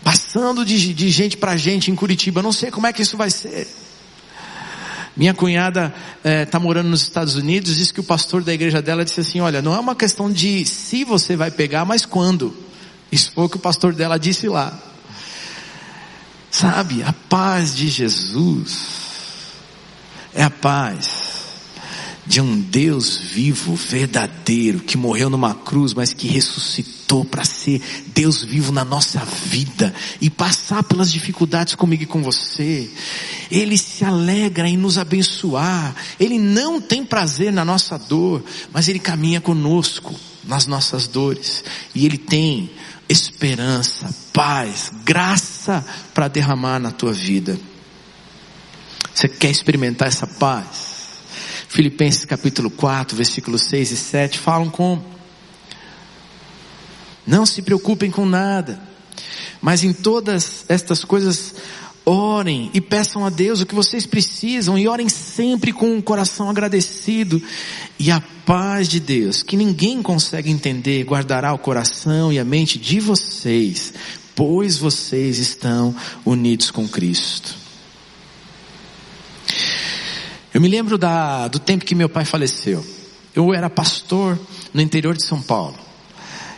passando 0.04 0.63
de, 0.63 0.93
de 0.93 1.10
gente 1.10 1.38
para 1.38 1.58
gente 1.58 1.89
em 1.89 1.95
Curitiba. 1.95 2.41
Não 2.41 2.52
sei 2.52 2.69
como 2.69 2.88
é 2.88 2.93
que 2.93 3.02
isso 3.02 3.17
vai 3.17 3.32
ser. 3.32 3.67
Minha 5.17 5.34
cunhada 5.34 5.93
está 6.24 6.58
eh, 6.58 6.62
morando 6.62 6.89
nos 6.89 7.02
Estados 7.02 7.36
Unidos, 7.36 7.76
disse 7.76 7.93
que 7.93 8.00
o 8.00 8.04
pastor 8.04 8.43
da 8.43 8.54
igreja 8.54 8.82
dela 8.82 9.04
disse 9.04 9.19
assim: 9.19 9.41
olha, 9.41 9.62
não 9.62 9.76
é 9.76 9.80
uma 9.80 9.95
questão 9.95 10.32
de 10.32 10.65
se 10.65 11.04
você 11.04 11.36
vai 11.36 11.52
pegar, 11.52 11.84
mas 11.84 12.06
quando. 12.06 12.56
Isso 13.12 13.32
foi 13.34 13.43
o 13.43 13.50
que 13.50 13.58
o 13.58 13.60
pastor 13.60 13.93
dela 13.93 14.17
disse 14.17 14.47
lá. 14.47 14.90
Sabe, 16.52 17.02
a 17.02 17.14
paz 17.14 17.74
de 17.74 17.88
Jesus 17.88 19.00
é 20.34 20.44
a 20.44 20.50
paz 20.50 21.32
de 22.26 22.40
um 22.40 22.60
Deus 22.60 23.18
vivo, 23.18 23.74
verdadeiro, 23.74 24.80
que 24.80 24.98
morreu 24.98 25.30
numa 25.30 25.56
cruz, 25.56 25.94
mas 25.94 26.14
que 26.14 26.28
ressuscitou 26.28 27.26
para 27.26 27.44
ser 27.44 27.82
Deus 28.14 28.44
vivo 28.44 28.72
na 28.72 28.86
nossa 28.86 29.20
vida 29.26 29.94
e 30.20 30.30
passar 30.30 30.84
pelas 30.84 31.12
dificuldades 31.12 31.74
comigo 31.74 32.04
e 32.04 32.06
com 32.06 32.22
você. 32.22 32.90
Ele 33.50 33.78
se 33.78 34.06
alegra 34.06 34.68
em 34.68 34.78
nos 34.78 34.98
abençoar. 34.98 35.96
Ele 36.20 36.38
não 36.38 36.80
tem 36.80 37.04
prazer 37.04 37.52
na 37.52 37.66
nossa 37.66 37.98
dor, 37.98 38.44
mas 38.72 38.88
ele 38.88 39.00
caminha 39.00 39.42
conosco 39.42 40.14
nas 40.44 40.68
nossas 40.68 41.08
dores. 41.08 41.64
E 41.96 42.06
ele 42.06 42.18
tem 42.18 42.70
esperança, 43.12 44.13
paz, 44.34 44.91
graça 45.04 45.86
para 46.13 46.28
derramar 46.28 46.80
na 46.80 46.91
tua 46.91 47.13
vida. 47.13 47.60
Você 49.13 49.28
quer 49.28 49.52
experimentar 49.52 50.08
essa 50.08 50.26
paz? 50.26 51.19
Filipenses 51.67 52.26
capítulo 52.26 52.69
4, 52.69 53.15
versículos 53.15 53.63
6 53.63 53.91
e 53.91 53.97
7 53.97 54.39
falam 54.39 54.69
como? 54.69 55.06
Não 57.26 57.45
se 57.45 57.62
preocupem 57.62 58.10
com 58.10 58.26
nada, 58.26 58.82
mas 59.62 59.84
em 59.84 59.93
todas 59.93 60.65
estas 60.67 61.06
coisas 61.06 61.56
orem 62.06 62.70
e 62.74 62.82
peçam 62.82 63.26
a 63.26 63.30
Deus 63.30 63.62
o 63.62 63.66
que 63.66 63.76
vocês 63.76 64.06
precisam 64.06 64.78
e 64.78 64.88
orem 64.88 65.08
sempre 65.08 65.72
com 65.72 65.94
um 65.94 66.02
coração 66.02 66.50
agradecido 66.50 67.42
e 68.00 68.10
a 68.12 68.22
paz 68.46 68.88
de 68.88 69.00
Deus, 69.00 69.44
que 69.44 69.56
ninguém 69.56 70.02
consegue 70.02 70.50
entender, 70.50 71.04
guardará 71.04 71.54
o 71.54 71.60
coração 71.60 72.34
e 72.34 72.40
a 72.40 72.46
mente 72.46 72.80
de 72.80 73.00
vocês, 73.00 73.94
pois 74.36 74.78
vocês 74.78 75.38
estão 75.38 75.96
unidos 76.26 76.72
com 76.72 76.88
Cristo. 76.88 77.56
Eu 80.54 80.60
me 80.60 80.68
lembro 80.68 80.98
da, 80.98 81.48
do 81.48 81.60
tempo 81.60 81.86
que 81.86 81.96
meu 81.96 82.10
pai 82.10 82.26
faleceu. 82.26 82.86
Eu 83.34 83.54
era 83.54 83.70
pastor 83.70 84.38
no 84.74 84.82
interior 84.82 85.16
de 85.16 85.26
São 85.26 85.42
Paulo. 85.42 85.78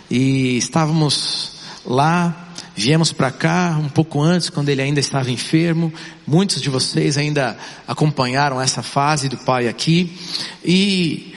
E 0.10 0.58
estávamos 0.58 1.52
lá, 1.86 2.43
viemos 2.76 3.12
para 3.12 3.32
cá 3.32 3.78
um 3.80 3.90
pouco 3.90 4.22
antes, 4.22 4.50
quando 4.50 4.70
ele 4.70 4.82
ainda 4.82 5.00
estava 5.00 5.32
enfermo. 5.32 5.94
Muitos 6.26 6.62
de 6.62 6.70
vocês 6.70 7.18
ainda 7.18 7.58
acompanharam 7.88 8.60
essa 8.60 8.82
fase 8.82 9.30
do 9.30 9.38
pai 9.38 9.68
aqui. 9.68 10.18
E 10.64 11.34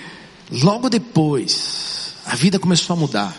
logo 0.50 0.88
depois, 0.88 2.14
a 2.24 2.34
vida 2.34 2.58
começou 2.58 2.94
a 2.94 2.98
mudar. 2.98 3.36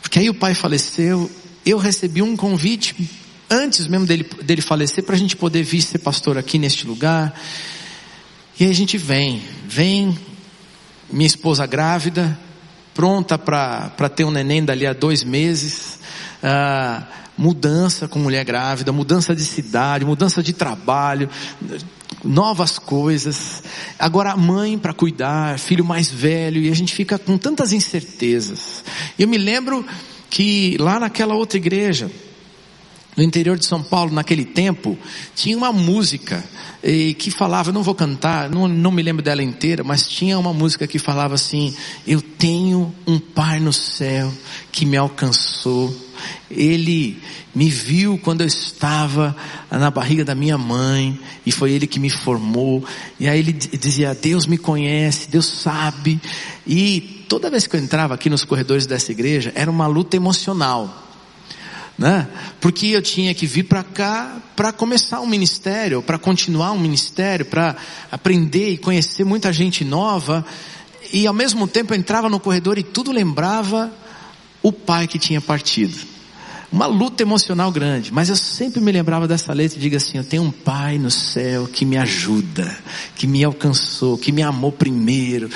Porque 0.00 0.18
aí 0.18 0.30
o 0.30 0.34
pai 0.34 0.54
faleceu, 0.54 1.30
eu 1.64 1.78
recebi 1.78 2.22
um 2.22 2.36
convite 2.36 3.08
antes 3.50 3.88
mesmo 3.88 4.06
dele, 4.06 4.24
dele 4.42 4.62
falecer 4.62 5.02
para 5.02 5.16
a 5.16 5.18
gente 5.18 5.36
poder 5.36 5.64
vir 5.64 5.82
ser 5.82 5.98
pastor 5.98 6.38
aqui 6.38 6.58
neste 6.58 6.86
lugar. 6.86 7.34
E 8.58 8.64
aí 8.64 8.70
a 8.70 8.74
gente 8.74 8.96
vem, 8.96 9.42
vem, 9.66 10.16
minha 11.10 11.26
esposa 11.26 11.66
grávida, 11.66 12.38
pronta 12.94 13.36
para 13.36 14.08
ter 14.14 14.24
um 14.24 14.30
neném 14.30 14.64
dali 14.64 14.86
a 14.86 14.92
dois 14.92 15.24
meses, 15.24 15.98
ah, 16.42 17.02
mudança 17.36 18.06
com 18.06 18.18
mulher 18.18 18.44
grávida, 18.44 18.92
mudança 18.92 19.34
de 19.34 19.44
cidade, 19.44 20.04
mudança 20.04 20.42
de 20.42 20.52
trabalho, 20.52 21.28
novas 22.24 22.78
coisas. 22.78 23.62
Agora 23.98 24.32
a 24.32 24.36
mãe 24.36 24.78
para 24.78 24.92
cuidar, 24.92 25.58
filho 25.58 25.84
mais 25.84 26.10
velho, 26.10 26.60
e 26.60 26.70
a 26.70 26.74
gente 26.74 26.94
fica 26.94 27.18
com 27.18 27.38
tantas 27.38 27.72
incertezas. 27.72 28.84
Eu 29.18 29.26
me 29.26 29.38
lembro 29.38 29.84
que 30.28 30.76
lá 30.78 31.00
naquela 31.00 31.34
outra 31.34 31.58
igreja, 31.58 32.10
no 33.16 33.22
interior 33.22 33.58
de 33.58 33.66
São 33.66 33.82
Paulo, 33.82 34.12
naquele 34.12 34.44
tempo, 34.44 34.96
tinha 35.34 35.56
uma 35.56 35.72
música 35.72 36.44
que 37.18 37.30
falava, 37.30 37.72
não 37.72 37.82
vou 37.82 37.94
cantar, 37.94 38.48
não, 38.48 38.66
não 38.66 38.90
me 38.90 39.02
lembro 39.02 39.22
dela 39.22 39.42
inteira, 39.42 39.84
mas 39.84 40.08
tinha 40.08 40.38
uma 40.38 40.52
música 40.52 40.86
que 40.86 40.98
falava 40.98 41.34
assim: 41.34 41.74
Eu 42.06 42.22
tenho 42.22 42.94
um 43.06 43.18
Pai 43.18 43.60
no 43.60 43.72
céu 43.72 44.32
que 44.70 44.86
me 44.86 44.96
alcançou. 44.96 46.09
Ele 46.50 47.20
me 47.54 47.68
viu 47.68 48.18
quando 48.18 48.42
eu 48.42 48.46
estava 48.46 49.36
na 49.70 49.90
barriga 49.90 50.24
da 50.24 50.34
minha 50.34 50.58
mãe 50.58 51.18
e 51.44 51.52
foi 51.52 51.72
ele 51.72 51.86
que 51.86 52.00
me 52.00 52.10
formou. 52.10 52.84
E 53.18 53.28
aí 53.28 53.38
ele 53.38 53.52
dizia: 53.52 54.14
Deus 54.14 54.46
me 54.46 54.58
conhece, 54.58 55.30
Deus 55.30 55.46
sabe. 55.46 56.20
E 56.66 57.24
toda 57.28 57.50
vez 57.50 57.66
que 57.66 57.76
eu 57.76 57.80
entrava 57.80 58.14
aqui 58.14 58.30
nos 58.30 58.44
corredores 58.44 58.86
dessa 58.86 59.12
igreja, 59.12 59.52
era 59.54 59.70
uma 59.70 59.86
luta 59.86 60.16
emocional 60.16 61.08
né? 62.00 62.26
Porque 62.62 62.86
eu 62.86 63.02
tinha 63.02 63.34
que 63.34 63.46
vir 63.46 63.64
para 63.64 63.84
cá 63.84 64.38
para 64.56 64.72
começar 64.72 65.20
um 65.20 65.26
ministério, 65.26 66.00
para 66.00 66.18
continuar 66.18 66.72
um 66.72 66.78
ministério, 66.78 67.44
para 67.44 67.76
aprender 68.10 68.70
e 68.70 68.78
conhecer 68.78 69.22
muita 69.22 69.52
gente 69.52 69.84
nova. 69.84 70.42
E 71.12 71.26
ao 71.26 71.34
mesmo 71.34 71.68
tempo 71.68 71.92
eu 71.92 71.98
entrava 71.98 72.30
no 72.30 72.40
corredor 72.40 72.78
e 72.78 72.82
tudo 72.82 73.12
lembrava 73.12 73.92
o 74.62 74.72
pai 74.72 75.06
que 75.06 75.18
tinha 75.18 75.40
partido. 75.40 75.96
Uma 76.72 76.86
luta 76.86 77.22
emocional 77.22 77.72
grande, 77.72 78.12
mas 78.12 78.28
eu 78.28 78.36
sempre 78.36 78.80
me 78.80 78.92
lembrava 78.92 79.26
dessa 79.26 79.52
letra 79.52 79.76
e 79.76 79.80
diga 79.80 79.96
assim, 79.96 80.18
eu 80.18 80.24
tenho 80.24 80.44
um 80.44 80.52
pai 80.52 80.98
no 80.98 81.10
céu 81.10 81.66
que 81.66 81.84
me 81.84 81.96
ajuda, 81.96 82.78
que 83.16 83.26
me 83.26 83.42
alcançou, 83.42 84.16
que 84.16 84.30
me 84.30 84.42
amou 84.42 84.70
primeiro. 84.70 85.50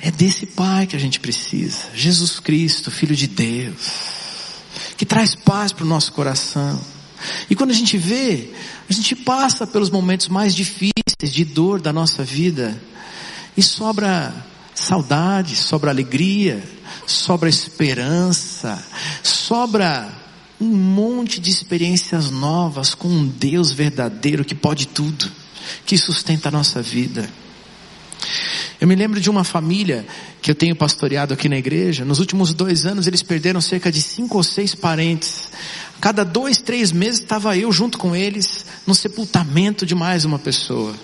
É 0.00 0.10
desse 0.10 0.46
pai 0.46 0.86
que 0.86 0.96
a 0.96 0.98
gente 0.98 1.20
precisa. 1.20 1.90
Jesus 1.94 2.40
Cristo, 2.40 2.90
Filho 2.90 3.14
de 3.14 3.26
Deus 3.26 4.16
que 4.96 5.04
traz 5.04 5.34
paz 5.34 5.72
para 5.72 5.84
o 5.84 5.88
nosso 5.88 6.12
coração. 6.12 6.80
E 7.50 7.54
quando 7.54 7.70
a 7.70 7.74
gente 7.74 7.96
vê, 7.96 8.50
a 8.88 8.92
gente 8.92 9.14
passa 9.14 9.66
pelos 9.66 9.90
momentos 9.90 10.28
mais 10.28 10.54
difíceis 10.54 11.32
de 11.32 11.44
dor 11.44 11.80
da 11.80 11.92
nossa 11.92 12.24
vida 12.24 12.80
e 13.56 13.62
sobra 13.62 14.32
saudade, 14.76 15.56
sobra 15.56 15.90
alegria, 15.90 16.62
sobra 17.06 17.48
esperança, 17.48 18.80
sobra 19.22 20.12
um 20.60 20.68
monte 20.68 21.40
de 21.40 21.50
experiências 21.50 22.30
novas 22.30 22.94
com 22.94 23.08
um 23.08 23.26
Deus 23.26 23.72
verdadeiro 23.72 24.44
que 24.44 24.54
pode 24.54 24.86
tudo, 24.86 25.30
que 25.84 25.96
sustenta 25.96 26.48
a 26.48 26.52
nossa 26.52 26.82
vida. 26.82 27.28
Eu 28.78 28.86
me 28.86 28.94
lembro 28.94 29.18
de 29.18 29.30
uma 29.30 29.44
família 29.44 30.06
que 30.42 30.50
eu 30.50 30.54
tenho 30.54 30.76
pastoreado 30.76 31.32
aqui 31.32 31.48
na 31.48 31.56
igreja. 31.56 32.04
Nos 32.04 32.20
últimos 32.20 32.52
dois 32.52 32.84
anos 32.84 33.06
eles 33.06 33.22
perderam 33.22 33.60
cerca 33.60 33.90
de 33.90 34.02
cinco 34.02 34.36
ou 34.36 34.42
seis 34.42 34.74
parentes. 34.74 35.50
Cada 36.00 36.22
dois, 36.24 36.58
três 36.58 36.92
meses 36.92 37.20
estava 37.20 37.56
eu 37.56 37.72
junto 37.72 37.96
com 37.96 38.14
eles 38.14 38.66
no 38.86 38.94
sepultamento 38.94 39.86
de 39.86 39.94
mais 39.94 40.26
uma 40.26 40.38
pessoa. 40.38 40.94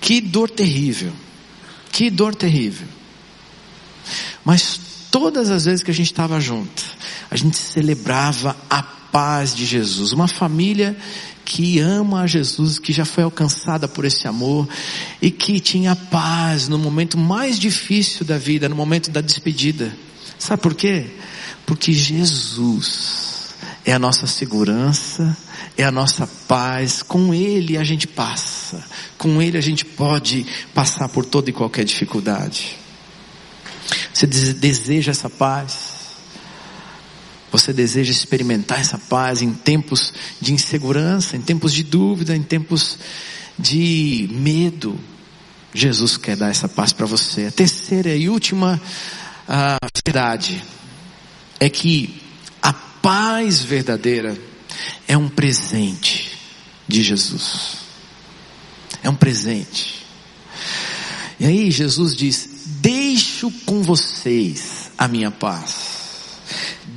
Que 0.00 0.20
dor 0.20 0.48
terrível. 0.48 1.12
Que 1.92 2.10
dor 2.10 2.34
terrível. 2.34 2.88
Mas 4.44 4.80
todas 5.10 5.50
as 5.50 5.66
vezes 5.66 5.84
que 5.84 5.90
a 5.90 5.94
gente 5.94 6.06
estava 6.06 6.40
junto, 6.40 6.82
a 7.30 7.36
gente 7.36 7.56
celebrava 7.56 8.56
a 8.68 8.82
paz 8.82 9.54
de 9.54 9.64
Jesus. 9.64 10.12
Uma 10.12 10.26
família 10.26 10.96
que 11.44 11.78
ama 11.78 12.22
a 12.22 12.26
Jesus, 12.26 12.78
que 12.78 12.92
já 12.92 13.04
foi 13.04 13.24
alcançada 13.24 13.86
por 13.86 14.04
esse 14.04 14.26
amor 14.26 14.66
e 15.20 15.30
que 15.30 15.60
tinha 15.60 15.94
paz 15.94 16.66
no 16.66 16.78
momento 16.78 17.18
mais 17.18 17.58
difícil 17.58 18.24
da 18.24 18.38
vida, 18.38 18.68
no 18.68 18.76
momento 18.76 19.10
da 19.10 19.20
despedida. 19.20 19.94
Sabe 20.38 20.62
por 20.62 20.74
quê? 20.74 21.06
Porque 21.66 21.92
Jesus 21.92 23.54
é 23.84 23.92
a 23.92 23.98
nossa 23.98 24.26
segurança, 24.26 25.36
é 25.76 25.84
a 25.84 25.90
nossa 25.90 26.26
paz, 26.46 27.02
com 27.02 27.32
Ele 27.32 27.76
a 27.76 27.84
gente 27.84 28.06
passa, 28.06 28.84
com 29.16 29.40
Ele 29.40 29.56
a 29.56 29.60
gente 29.60 29.84
pode 29.84 30.46
passar 30.74 31.08
por 31.08 31.24
toda 31.24 31.50
e 31.50 31.52
qualquer 31.52 31.84
dificuldade. 31.84 32.76
Você 34.12 34.26
deseja 34.26 35.10
essa 35.10 35.30
paz? 35.30 36.02
Você 37.50 37.72
deseja 37.72 38.10
experimentar 38.10 38.80
essa 38.80 38.98
paz 38.98 39.42
em 39.42 39.52
tempos 39.52 40.12
de 40.40 40.52
insegurança, 40.52 41.36
em 41.36 41.40
tempos 41.40 41.72
de 41.72 41.82
dúvida, 41.82 42.34
em 42.34 42.42
tempos 42.42 42.98
de 43.58 44.28
medo. 44.32 44.98
Jesus 45.74 46.16
quer 46.16 46.36
dar 46.36 46.50
essa 46.50 46.68
paz 46.68 46.92
para 46.92 47.06
você. 47.06 47.46
A 47.46 47.50
terceira 47.50 48.14
e 48.14 48.28
última 48.28 48.80
ah, 49.48 49.76
verdade 50.06 50.62
é 51.60 51.68
que 51.68 52.20
a 52.60 52.72
paz 52.72 53.62
verdadeira 53.62 54.36
é 55.06 55.16
um 55.16 55.28
presente 55.28 56.38
de 56.86 57.02
Jesus. 57.02 57.78
É 59.02 59.10
um 59.10 59.14
presente. 59.14 60.04
E 61.40 61.46
aí 61.46 61.70
Jesus 61.70 62.14
diz: 62.16 62.48
Deixo 62.80 63.50
com 63.64 63.82
vocês 63.82 64.90
a 64.96 65.08
minha 65.08 65.30
paz 65.30 65.92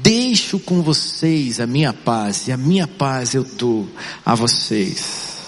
Deixo 0.05 0.59
com 0.59 0.83
vocês 0.83 1.59
a 1.59 1.65
minha 1.65 1.91
paz, 1.91 2.47
e 2.47 2.51
a 2.51 2.57
minha 2.57 2.87
paz 2.87 3.33
eu 3.33 3.43
dou 3.43 3.89
a 4.23 4.35
vocês. 4.35 5.39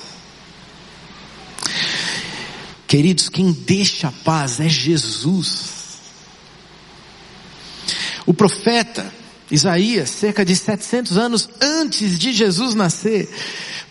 Queridos, 2.88 3.30
quem 3.30 3.52
deixa 3.52 4.08
a 4.08 4.12
paz 4.12 4.60
é 4.60 4.68
Jesus. 4.68 6.00
O 8.26 8.34
profeta 8.34 9.14
Isaías, 9.50 10.10
cerca 10.10 10.44
de 10.44 10.56
700 10.56 11.18
anos 11.18 11.50
antes 11.62 12.20
de 12.20 12.34
Jesus 12.34 12.76
nascer, 12.76 13.30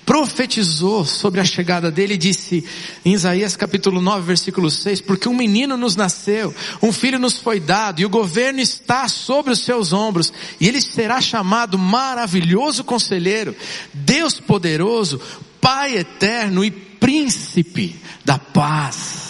profetizou 0.05 1.05
sobre 1.05 1.41
a 1.41 1.45
chegada 1.45 1.91
dele 1.91 2.15
e 2.15 2.19
disse 2.19 2.65
em 3.05 3.13
Isaías 3.13 3.57
capítulo 3.57 4.01
9, 4.01 4.25
versículo 4.25 4.71
6, 4.71 5.01
porque 5.01 5.29
um 5.29 5.35
menino 5.35 5.77
nos 5.77 5.97
nasceu, 5.97 6.55
um 6.81 6.93
filho 6.93 7.19
nos 7.19 7.39
foi 7.39 7.59
dado 7.59 8.01
e 8.01 8.05
o 8.05 8.11
governo 8.11 8.61
está 8.61 9.09
sobre 9.09 9.53
os 9.53 9.61
seus 9.61 9.93
ombros 9.93 10.33
e 10.61 10.69
ele 10.69 10.81
será 10.81 11.21
chamado 11.21 11.77
maravilhoso 11.77 12.85
conselheiro, 12.85 13.55
Deus 13.93 14.39
poderoso, 14.39 15.21
Pai 15.61 15.97
eterno 15.97 16.65
e 16.65 16.71
príncipe 16.71 18.01
da 18.25 18.39
paz. 18.39 19.27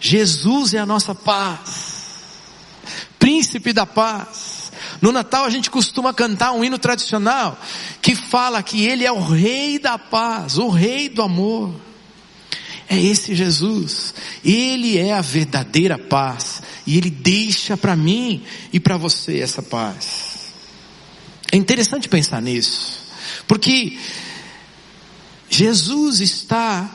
Jesus 0.00 0.72
é 0.72 0.78
a 0.78 0.86
nossa 0.86 1.14
paz. 1.14 1.98
Príncipe 3.18 3.74
da 3.74 3.84
paz. 3.84 4.57
No 5.00 5.12
Natal 5.12 5.44
a 5.44 5.50
gente 5.50 5.70
costuma 5.70 6.12
cantar 6.12 6.52
um 6.52 6.64
hino 6.64 6.78
tradicional 6.78 7.58
que 8.02 8.14
fala 8.14 8.62
que 8.62 8.86
Ele 8.86 9.04
é 9.04 9.12
o 9.12 9.20
Rei 9.20 9.78
da 9.78 9.98
paz, 9.98 10.58
o 10.58 10.68
Rei 10.68 11.08
do 11.08 11.22
amor. 11.22 11.74
É 12.88 12.98
esse 12.98 13.34
Jesus. 13.34 14.14
Ele 14.44 14.96
é 14.98 15.12
a 15.12 15.20
verdadeira 15.20 15.98
paz. 15.98 16.62
E 16.86 16.96
Ele 16.96 17.10
deixa 17.10 17.76
para 17.76 17.94
mim 17.94 18.42
e 18.72 18.80
para 18.80 18.96
você 18.96 19.40
essa 19.40 19.62
paz. 19.62 20.54
É 21.52 21.56
interessante 21.56 22.08
pensar 22.08 22.40
nisso. 22.40 22.98
Porque 23.46 23.98
Jesus 25.50 26.20
está 26.20 26.90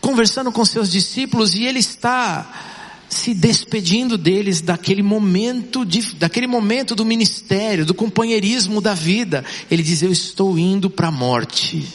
conversando 0.00 0.50
com 0.50 0.64
seus 0.64 0.90
discípulos 0.90 1.54
e 1.54 1.64
Ele 1.64 1.78
está 1.78 2.77
se 3.08 3.32
despedindo 3.34 4.18
deles 4.18 4.60
daquele 4.60 5.02
momento, 5.02 5.84
de, 5.84 6.14
daquele 6.16 6.46
momento 6.46 6.94
do 6.94 7.04
ministério, 7.04 7.86
do 7.86 7.94
companheirismo 7.94 8.80
da 8.80 8.94
vida. 8.94 9.44
Ele 9.70 9.82
diz: 9.82 10.02
Eu 10.02 10.12
estou 10.12 10.58
indo 10.58 10.90
para 10.90 11.08
a 11.08 11.12
morte, 11.12 11.86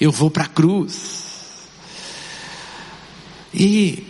eu 0.00 0.12
vou 0.12 0.30
para 0.30 0.44
a 0.44 0.48
cruz. 0.48 1.24
E 3.52 4.04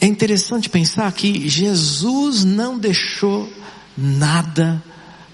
é 0.00 0.06
interessante 0.06 0.68
pensar 0.68 1.10
que 1.12 1.48
Jesus 1.48 2.44
não 2.44 2.78
deixou 2.78 3.52
nada 3.96 4.82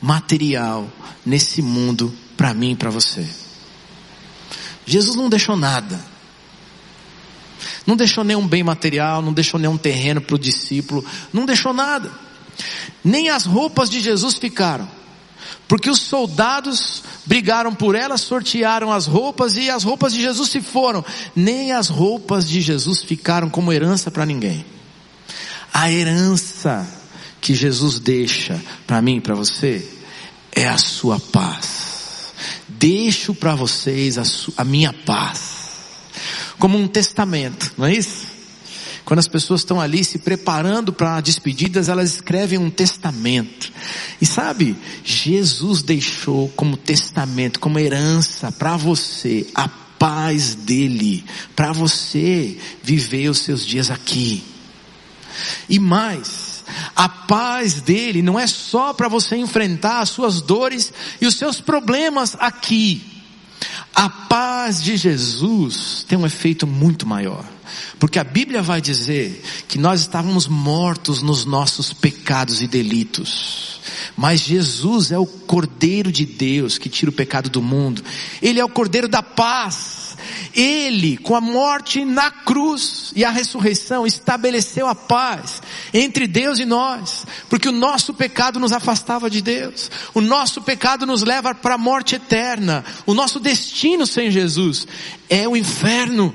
material 0.01 0.91
nesse 1.25 1.61
mundo 1.61 2.13
para 2.37 2.55
mim 2.55 2.73
e 2.73 2.77
para 2.77 2.91
você. 2.91 3.27
Jesus 4.85 5.17
não 5.17 5.29
deixou 5.29 5.57
nada. 5.57 6.12
Não 7.87 7.97
deixou 7.97 8.23
nenhum 8.23 8.47
bem 8.47 8.63
material, 8.63 9.21
não 9.21 9.33
deixou 9.33 9.59
nenhum 9.59 9.77
terreno 9.77 10.21
para 10.21 10.37
o 10.37 10.39
discípulo, 10.39 11.05
não 11.33 11.45
deixou 11.45 11.73
nada. 11.73 12.11
Nem 13.03 13.29
as 13.29 13.45
roupas 13.45 13.91
de 13.91 14.01
Jesus 14.01 14.37
ficaram. 14.37 14.89
Porque 15.67 15.91
os 15.91 16.01
soldados 16.01 17.03
brigaram 17.25 17.75
por 17.75 17.95
elas, 17.95 18.21
sortearam 18.21 18.93
as 18.93 19.07
roupas 19.07 19.57
e 19.57 19.71
as 19.71 19.83
roupas 19.83 20.13
de 20.13 20.21
Jesus 20.21 20.51
se 20.51 20.61
foram. 20.61 21.05
Nem 21.35 21.73
as 21.73 21.89
roupas 21.89 22.49
de 22.49 22.61
Jesus 22.61 23.03
ficaram 23.03 23.49
como 23.49 23.73
herança 23.73 24.11
para 24.11 24.27
ninguém. 24.27 24.65
A 25.73 25.91
herança 25.91 26.87
que 27.41 27.55
Jesus 27.55 27.99
deixa 27.99 28.63
para 28.87 29.03
mim 29.03 29.17
e 29.17 29.21
para 29.21 29.35
você 29.35 29.89
é 30.55 30.69
a 30.69 30.79
sua 30.79 31.19
paz. 31.19 32.35
Deixo 32.69 33.35
para 33.35 33.55
vocês 33.55 34.19
a, 34.19 34.23
a 34.59 34.65
minha 34.65 34.93
paz 34.93 35.52
como 36.59 36.79
um 36.79 36.89
testamento, 36.89 37.73
não 37.77 37.87
é 37.87 37.95
isso? 37.95 38.33
Quando 39.05 39.19
as 39.19 39.29
pessoas 39.29 39.61
estão 39.63 39.81
ali 39.81 40.05
se 40.05 40.19
preparando 40.19 40.93
para 40.93 41.21
despedidas, 41.21 41.89
elas 41.89 42.15
escrevem 42.15 42.59
um 42.59 42.71
testamento. 42.71 43.73
E 44.21 44.27
sabe, 44.27 44.77
Jesus 45.05 45.83
deixou 45.83 46.49
como 46.51 46.77
testamento, 46.77 47.59
como 47.59 47.79
herança 47.79 48.53
para 48.53 48.77
você 48.77 49.47
a 49.55 49.69
paz 49.69 50.55
dele, 50.55 51.25
para 51.57 51.73
você 51.73 52.57
viver 52.83 53.29
os 53.29 53.39
seus 53.39 53.67
dias 53.67 53.91
aqui. 53.91 54.45
E 55.69 55.79
mais, 55.79 56.65
a 56.95 57.09
paz 57.09 57.81
dele 57.81 58.23
não 58.23 58.39
é 58.39 58.47
só 58.47 58.93
para 58.93 59.09
você 59.09 59.37
enfrentar 59.37 60.01
as 60.01 60.11
suas 60.11 60.41
dores 60.41 60.93
e 61.21 61.27
os 61.27 61.37
seus 61.37 61.61
problemas 61.61 62.37
aqui. 62.39 63.12
A 63.95 64.09
paz 64.09 64.83
de 64.83 64.97
Jesus 64.97 66.05
tem 66.09 66.19
um 66.19 66.27
efeito 66.27 66.67
muito 66.67 67.07
maior. 67.07 67.45
Porque 67.99 68.19
a 68.19 68.25
Bíblia 68.25 68.63
vai 68.63 68.81
dizer 68.81 69.43
que 69.69 69.79
nós 69.79 70.01
estávamos 70.01 70.49
mortos 70.49 71.23
nos 71.23 71.45
nossos 71.45 71.93
pecados 71.93 72.61
e 72.61 72.67
delitos. 72.67 73.81
Mas 74.17 74.41
Jesus 74.41 75.13
é 75.13 75.19
o 75.19 75.27
Cordeiro 75.27 76.11
de 76.11 76.27
Deus 76.27 76.79
que 76.79 76.89
tira 76.89 77.11
o 77.11 77.15
pecado 77.15 77.49
do 77.49 77.63
mundo. 77.63 78.03
Ele 78.41 78.61
é 78.61 78.65
o 78.65 78.69
Cordeiro 78.69 79.09
da 79.09 79.23
paz. 79.23 80.17
Ele, 80.55 81.17
com 81.17 81.35
a 81.35 81.41
morte 81.41 82.05
na 82.05 82.31
cruz 82.31 83.13
e 83.17 83.25
a 83.25 83.31
ressurreição, 83.31 84.07
estabeleceu 84.07 84.87
a 84.87 84.95
paz 84.95 85.63
entre 85.93 86.27
Deus 86.27 86.59
e 86.59 86.65
nós, 86.65 87.27
porque 87.49 87.69
o 87.69 87.73
nosso 87.73 88.15
pecado 88.15 88.59
nos 88.59 88.73
afastava 88.73 89.29
de 89.29 89.43
Deus, 89.43 89.91
o 90.15 90.21
nosso 90.21 90.63
pecado 90.63 91.05
nos 91.05 91.23
leva 91.23 91.55
para 91.55 91.75
a 91.75 91.79
morte 91.79 92.15
eterna, 92.15 92.85
o 93.07 93.15
nosso 93.15 93.39
destino 93.39 94.07
sem 94.07 94.31
Jesus 94.31 94.87
é 95.29 95.47
o 95.47 95.57
inferno. 95.57 96.35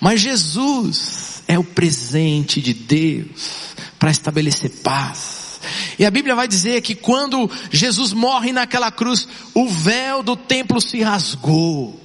Mas 0.00 0.20
Jesus 0.20 1.42
é 1.46 1.58
o 1.58 1.64
presente 1.64 2.60
de 2.60 2.72
Deus 2.72 3.74
para 3.98 4.10
estabelecer 4.10 4.70
paz. 4.82 5.60
E 5.98 6.04
a 6.04 6.10
Bíblia 6.10 6.34
vai 6.34 6.46
dizer 6.46 6.80
que 6.82 6.94
quando 6.94 7.50
Jesus 7.70 8.12
morre 8.12 8.52
naquela 8.52 8.90
cruz, 8.90 9.26
o 9.54 9.68
véu 9.68 10.22
do 10.22 10.36
templo 10.36 10.80
se 10.80 11.02
rasgou. 11.02 12.00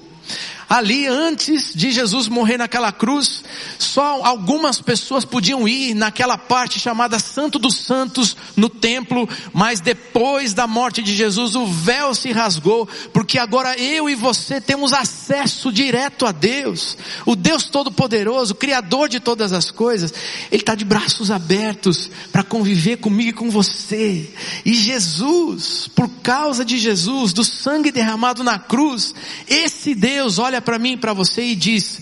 Ali, 0.72 1.06
antes 1.06 1.74
de 1.76 1.92
Jesus 1.92 2.30
morrer 2.30 2.58
naquela 2.58 2.94
cruz, 2.94 3.44
só 3.78 4.24
algumas 4.24 4.80
pessoas 4.80 5.26
podiam 5.26 5.68
ir 5.68 5.94
naquela 5.94 6.38
parte 6.38 6.80
chamada 6.80 7.20
Santo 7.20 7.60
dos 7.60 7.76
Santos 7.76 8.38
no 8.56 8.70
templo, 8.70 9.28
mas 9.52 9.82
depois 9.82 10.54
da 10.54 10.66
morte 10.68 11.04
de 11.04 11.14
Jesus 11.14 11.56
o 11.56 11.68
véu 11.68 12.16
se 12.16 12.32
rasgou, 12.32 12.88
porque 13.12 13.38
agora 13.38 13.78
eu 13.78 14.10
e 14.10 14.16
você 14.16 14.62
temos 14.62 14.94
acesso 14.94 15.74
direto 15.74 16.26
a 16.26 16.32
Deus, 16.32 16.98
o 17.26 17.36
Deus 17.36 17.66
Todo-Poderoso, 17.66 18.56
Criador 18.56 19.10
de 19.10 19.20
todas 19.20 19.52
as 19.52 19.72
coisas, 19.72 20.14
Ele 20.50 20.62
está 20.62 20.74
de 20.74 20.86
braços 20.86 21.32
abertos 21.32 22.10
para 22.32 22.44
conviver 22.44 22.96
comigo 22.96 23.30
e 23.32 23.34
com 23.34 23.50
você. 23.50 24.34
E 24.64 24.74
Jesus, 24.74 25.90
por 25.94 26.08
causa 26.24 26.64
de 26.64 26.78
Jesus, 26.78 27.34
do 27.34 27.44
sangue 27.44 27.92
derramado 27.92 28.42
na 28.42 28.58
cruz, 28.58 29.14
esse 29.50 29.94
Deus 29.94 30.40
olha 30.40 30.61
para 30.62 30.80
mim 30.80 30.94
e 30.94 30.98
para 30.98 31.14
você 31.14 31.44
e 31.44 31.56
diz, 31.56 32.02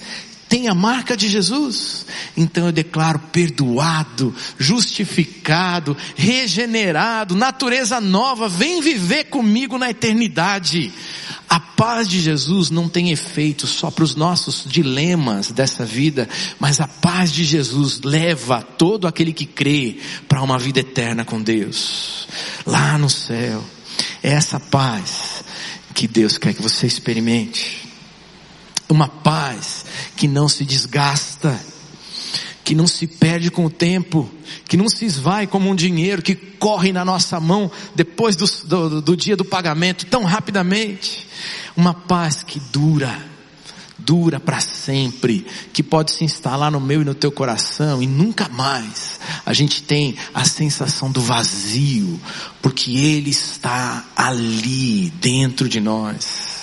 tem 0.50 0.68
a 0.68 0.74
marca 0.74 1.16
de 1.16 1.30
Jesus? 1.30 2.08
Então 2.36 2.66
eu 2.66 2.72
declaro 2.72 3.20
perdoado, 3.32 4.36
justificado, 4.58 5.96
regenerado, 6.16 7.36
natureza 7.36 8.02
nova, 8.02 8.50
vem 8.50 8.82
viver 8.82 9.26
comigo 9.26 9.78
na 9.78 9.92
eternidade. 9.92 10.92
A 11.48 11.60
paz 11.60 12.10
de 12.10 12.20
Jesus 12.20 12.72
não 12.72 12.90
tem 12.90 13.12
efeito 13.12 13.68
só 13.68 13.92
para 13.92 14.04
os 14.04 14.16
nossos 14.16 14.66
dilemas 14.66 15.52
dessa 15.52 15.86
vida, 15.86 16.28
mas 16.60 16.82
a 16.82 16.88
paz 16.88 17.32
de 17.32 17.44
Jesus 17.44 18.02
leva 18.02 18.64
todo 18.64 19.08
aquele 19.08 19.34
que 19.34 19.46
crê 19.46 19.98
para 20.28 20.42
uma 20.42 20.58
vida 20.58 20.80
eterna 20.80 21.24
com 21.24 21.40
Deus. 21.40 22.28
Lá 22.66 22.98
no 22.98 23.10
céu. 23.10 23.64
É 24.24 24.32
essa 24.32 24.60
paz 24.60 25.44
que 25.94 26.08
Deus 26.08 26.38
quer 26.38 26.54
que 26.54 26.62
você 26.62 26.88
experimente 26.88 27.89
uma 28.90 29.08
paz 29.08 29.86
que 30.16 30.28
não 30.28 30.50
se 30.50 30.66
desgasta, 30.66 31.58
que 32.64 32.74
não 32.74 32.88
se 32.88 33.08
perde 33.08 33.52
com 33.52 33.66
o 33.66 33.70
tempo, 33.70 34.30
que 34.68 34.76
não 34.76 34.90
se 34.90 35.06
esvai 35.06 35.48
como 35.48 35.70
um 35.70 35.76
dinheiro 35.76 36.22
que 36.22 36.36
corre 36.36 36.92
na 36.92 37.06
nossa 37.06 37.40
mão 37.40 37.72
depois 37.96 38.36
do, 38.36 38.46
do, 38.68 39.02
do 39.02 39.18
dia 39.18 39.38
do 39.38 39.46
pagamento 39.46 40.06
tão 40.08 40.24
rapidamente. 40.24 41.28
Uma 41.78 41.94
paz 41.94 42.44
que 42.44 42.60
dura, 42.60 43.18
dura 43.98 44.40
para 44.40 44.60
sempre, 44.60 45.46
que 45.72 45.82
pode 45.82 46.12
se 46.12 46.24
instalar 46.24 46.72
no 46.72 46.80
meu 46.80 47.02
e 47.02 47.06
no 47.06 47.16
teu 47.16 47.32
coração 47.32 48.02
e 48.04 48.08
nunca 48.08 48.50
mais 48.50 49.20
a 49.46 49.54
gente 49.54 49.84
tem 49.84 50.16
a 50.34 50.44
sensação 50.46 51.12
do 51.12 51.22
vazio, 51.22 52.20
porque 52.62 52.92
Ele 52.92 53.30
está 53.30 54.06
ali 54.16 55.12
dentro 55.20 55.70
de 55.70 55.80
nós 55.80 56.59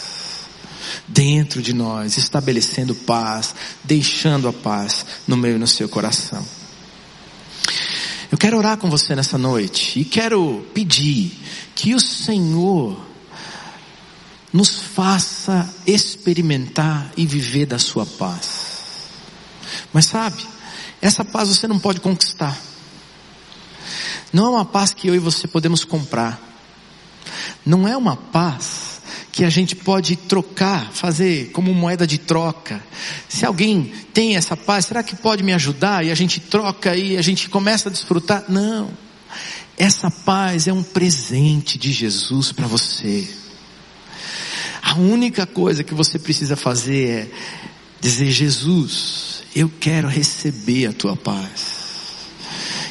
dentro 1.09 1.62
de 1.62 1.73
nós, 1.73 2.16
estabelecendo 2.16 2.95
paz, 2.95 3.55
deixando 3.85 4.49
a 4.49 4.53
paz 4.53 5.07
no 5.26 5.37
meio 5.37 5.57
e 5.57 5.59
no 5.59 5.66
seu 5.66 5.89
coração. 5.89 6.45
Eu 8.31 8.37
quero 8.37 8.57
orar 8.57 8.76
com 8.76 8.91
você 8.91 9.14
nessa 9.14 9.39
noite 9.39 10.01
e 10.01 10.05
quero 10.05 10.66
pedir 10.74 11.33
que 11.74 11.95
o 11.95 12.01
Senhor 12.01 13.01
nos 14.53 14.81
faça 14.81 15.72
experimentar 15.87 17.12
e 17.16 17.26
viver 17.26 17.66
da 17.66 17.78
sua 17.78 18.05
paz. 18.05 19.11
Mas 19.93 20.07
sabe, 20.07 20.45
essa 21.01 21.24
paz 21.24 21.49
você 21.49 21.68
não 21.68 21.78
pode 21.78 22.01
conquistar. 22.01 22.57
Não 24.33 24.47
é 24.47 24.49
uma 24.49 24.64
paz 24.64 24.93
que 24.93 25.07
eu 25.07 25.14
e 25.14 25.18
você 25.18 25.47
podemos 25.47 25.85
comprar. 25.85 26.41
Não 27.64 27.87
é 27.87 27.97
uma 27.97 28.16
paz 28.16 28.86
que 29.37 29.45
a 29.45 29.51
gente 29.51 29.76
pode 29.76 30.16
trocar, 30.16 30.91
fazer 30.95 31.51
como 31.51 31.74
moeda 31.74 32.07
de 32.07 32.16
troca. 32.16 32.82
Se 33.28 33.45
alguém 33.45 33.93
tem 34.14 34.34
essa 34.34 34.57
paz, 34.57 34.87
será 34.87 35.03
que 35.03 35.14
pode 35.14 35.43
me 35.43 35.53
ajudar? 35.53 36.03
E 36.07 36.11
a 36.11 36.14
gente 36.14 36.41
troca 36.41 36.97
e 36.97 37.18
a 37.18 37.20
gente 37.20 37.51
começa 37.51 37.91
a 37.91 37.93
desfrutar? 37.93 38.47
Não. 38.49 38.89
Essa 39.76 40.11
paz 40.11 40.66
é 40.66 40.72
um 40.72 40.82
presente 40.82 41.76
de 41.76 41.93
Jesus 41.93 42.51
para 42.51 42.66
você. 42.66 43.28
A 44.80 44.95
única 44.95 45.45
coisa 45.45 45.84
que 45.84 45.93
você 45.93 46.18
precisa 46.18 46.57
fazer 46.57 47.07
é 47.07 47.30
dizer: 48.01 48.30
Jesus, 48.30 49.43
eu 49.55 49.70
quero 49.78 50.09
receber 50.09 50.87
a 50.87 50.95
tua 50.95 51.14
paz. 51.14 51.74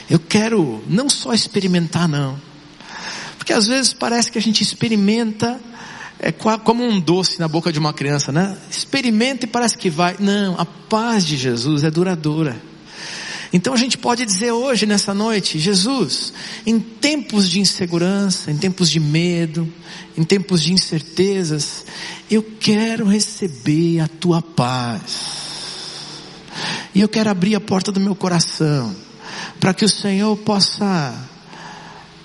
Eu 0.07 0.19
quero 0.19 0.83
não 0.87 1.09
só 1.09 1.33
experimentar, 1.33 2.07
não. 2.07 2.39
Porque 3.35 3.51
às 3.51 3.65
vezes 3.65 3.93
parece 3.93 4.31
que 4.31 4.37
a 4.37 4.41
gente 4.41 4.61
experimenta 4.61 5.59
é 6.25 6.31
como 6.31 6.83
um 6.83 6.99
doce 6.99 7.39
na 7.39 7.47
boca 7.47 7.71
de 7.71 7.77
uma 7.77 7.93
criança, 7.93 8.31
né? 8.31 8.57
Experimenta 8.67 9.45
e 9.45 9.47
parece 9.47 9.77
que 9.77 9.91
vai. 9.91 10.15
Não, 10.19 10.59
a 10.59 10.65
paz 10.65 11.23
de 11.23 11.37
Jesus 11.37 11.83
é 11.83 11.91
duradoura. 11.91 12.59
Então 13.53 13.75
a 13.75 13.77
gente 13.77 13.95
pode 13.95 14.25
dizer 14.25 14.51
hoje, 14.51 14.87
nessa 14.87 15.13
noite, 15.13 15.59
Jesus, 15.59 16.33
em 16.65 16.79
tempos 16.79 17.47
de 17.47 17.59
insegurança, 17.59 18.49
em 18.49 18.57
tempos 18.57 18.89
de 18.89 18.99
medo, 18.99 19.71
em 20.17 20.23
tempos 20.23 20.63
de 20.63 20.73
incertezas, 20.73 21.85
eu 22.29 22.41
quero 22.59 23.05
receber 23.05 23.99
a 23.99 24.07
tua 24.07 24.41
paz. 24.41 25.43
E 26.95 27.01
eu 27.01 27.07
quero 27.07 27.29
abrir 27.29 27.53
a 27.53 27.61
porta 27.61 27.91
do 27.91 27.99
meu 27.99 28.15
coração, 28.15 28.95
para 29.59 29.75
que 29.75 29.85
o 29.85 29.89
Senhor 29.89 30.35
possa 30.37 31.13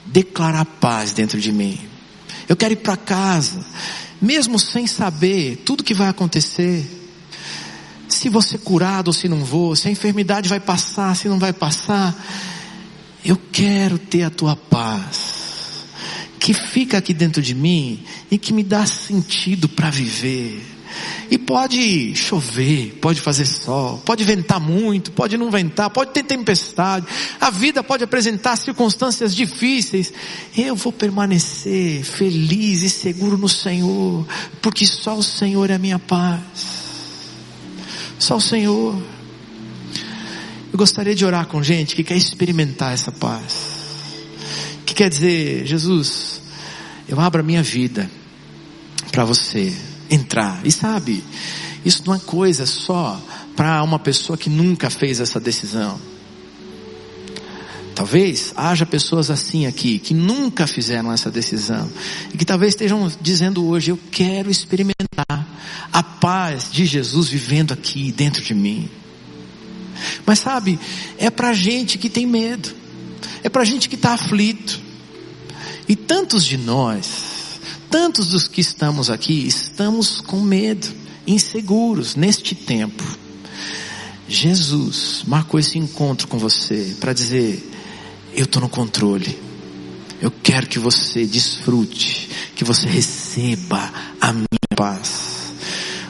declarar 0.07 0.64
paz 0.64 1.12
dentro 1.12 1.38
de 1.38 1.53
mim. 1.53 1.89
Eu 2.51 2.57
quero 2.57 2.72
ir 2.72 2.78
para 2.78 2.96
casa, 2.96 3.64
mesmo 4.20 4.59
sem 4.59 4.84
saber 4.84 5.62
tudo 5.64 5.84
que 5.84 5.94
vai 5.94 6.09
acontecer. 6.09 6.84
Se 8.09 8.28
ser 8.42 8.59
curado 8.59 9.07
ou 9.07 9.12
se 9.12 9.28
não 9.28 9.44
vou, 9.44 9.76
se 9.76 9.86
a 9.86 9.90
enfermidade 9.92 10.48
vai 10.48 10.59
passar, 10.59 11.14
se 11.14 11.28
não 11.28 11.38
vai 11.38 11.53
passar. 11.53 12.12
Eu 13.24 13.40
quero 13.53 14.01
ter 14.01 14.24
a 14.24 14.30
tua 14.30 14.57
paz, 14.57 15.84
que 16.40 16.53
fica 16.53 16.98
aqui 16.98 17.14
dentro 17.14 17.40
de 17.40 17.55
mim 17.55 18.03
e 18.28 18.36
que 18.36 18.53
me 18.53 18.64
dá 18.64 18.84
sentido 18.84 19.68
para 19.68 19.88
viver. 19.88 20.61
E 21.30 21.38
pode 21.38 22.14
chover, 22.16 22.99
pode 23.01 23.20
fazer 23.20 23.47
sol, 23.47 23.99
pode 24.05 24.24
ventar 24.24 24.59
muito, 24.59 25.12
pode 25.12 25.36
não 25.36 25.51
ventar, 25.51 25.88
pode 25.91 26.11
ter 26.11 26.24
tempestade. 26.24 27.07
A 27.41 27.51
vida 27.51 27.82
pode 27.84 28.03
apresentar 28.03 28.57
circunstâncias 28.57 29.34
difíceis. 29.34 30.12
Eu 30.57 30.74
vou 30.74 30.93
permanecer 30.93 32.03
feliz 32.03 32.82
e 32.82 32.91
seguro 32.91 33.38
no 33.38 33.49
Senhor, 33.49 34.26
porque 34.61 34.84
só 34.84 35.16
o 35.16 35.22
Senhor 35.22 35.70
é 35.70 35.74
a 35.74 35.78
minha 35.78 35.99
paz. 35.99 36.41
Só 38.18 38.36
o 38.36 38.41
Senhor. 38.41 39.01
Eu 40.72 40.78
gostaria 40.78 41.14
de 41.14 41.24
orar 41.24 41.47
com 41.47 41.62
gente 41.62 41.95
que 41.95 42.03
quer 42.03 42.16
experimentar 42.16 42.93
essa 42.93 43.12
paz. 43.12 43.80
Que 44.84 44.95
quer 44.95 45.09
dizer, 45.09 45.64
Jesus, 45.64 46.43
eu 47.09 47.20
abro 47.20 47.41
a 47.41 47.45
minha 47.45 47.62
vida 47.62 48.11
para 49.12 49.24
você 49.24 49.89
entrar. 50.11 50.61
E 50.64 50.72
sabe, 50.72 51.22
isso 51.84 52.02
não 52.06 52.14
é 52.14 52.18
coisa 52.18 52.66
só 52.66 53.20
para 53.56 53.82
uma 53.82 53.98
pessoa 53.98 54.36
que 54.36 54.50
nunca 54.50 54.90
fez 54.90 55.20
essa 55.20 55.40
decisão. 55.40 55.98
Talvez 57.94 58.52
haja 58.56 58.86
pessoas 58.86 59.30
assim 59.30 59.66
aqui 59.66 59.98
que 59.98 60.14
nunca 60.14 60.66
fizeram 60.66 61.12
essa 61.12 61.30
decisão 61.30 61.90
e 62.32 62.36
que 62.38 62.44
talvez 62.44 62.72
estejam 62.72 63.12
dizendo 63.20 63.66
hoje: 63.66 63.90
Eu 63.90 63.98
quero 64.11 64.50
experimentar 64.50 65.46
a 65.92 66.02
paz 66.02 66.70
de 66.72 66.86
Jesus 66.86 67.28
vivendo 67.28 67.72
aqui 67.72 68.11
dentro 68.11 68.42
de 68.42 68.54
mim. 68.54 68.88
Mas 70.24 70.38
sabe, 70.38 70.78
é 71.18 71.28
para 71.28 71.52
gente 71.52 71.98
que 71.98 72.08
tem 72.08 72.26
medo, 72.26 72.70
é 73.42 73.48
para 73.48 73.64
gente 73.64 73.88
que 73.88 73.96
está 73.96 74.14
aflito. 74.14 74.80
E 75.86 75.94
tantos 75.94 76.44
de 76.44 76.56
nós 76.56 77.39
Tantos 77.91 78.28
dos 78.28 78.47
que 78.47 78.61
estamos 78.61 79.11
aqui 79.11 79.47
estamos 79.49 80.20
com 80.20 80.41
medo, 80.41 80.86
inseguros 81.26 82.14
neste 82.14 82.55
tempo. 82.55 83.03
Jesus 84.28 85.24
marcou 85.26 85.59
esse 85.59 85.76
encontro 85.76 86.28
com 86.28 86.38
você 86.38 86.97
para 87.01 87.12
dizer: 87.12 87.68
Eu 88.32 88.45
estou 88.45 88.62
no 88.62 88.68
controle. 88.68 89.36
Eu 90.22 90.30
quero 90.30 90.68
que 90.68 90.78
você 90.78 91.26
desfrute, 91.26 92.28
que 92.55 92.62
você 92.62 92.86
receba 92.86 93.93
a 94.20 94.32
minha 94.32 94.47
paz. 94.76 95.53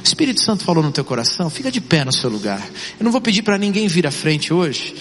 O 0.00 0.04
Espírito 0.04 0.40
Santo 0.42 0.64
falou 0.64 0.82
no 0.82 0.92
teu 0.92 1.04
coração, 1.04 1.48
fica 1.48 1.70
de 1.70 1.80
pé 1.80 2.04
no 2.04 2.12
seu 2.12 2.28
lugar. 2.28 2.60
Eu 2.98 3.04
não 3.04 3.12
vou 3.12 3.20
pedir 3.22 3.42
para 3.42 3.56
ninguém 3.56 3.88
vir 3.88 4.06
à 4.06 4.10
frente 4.10 4.52
hoje, 4.52 4.94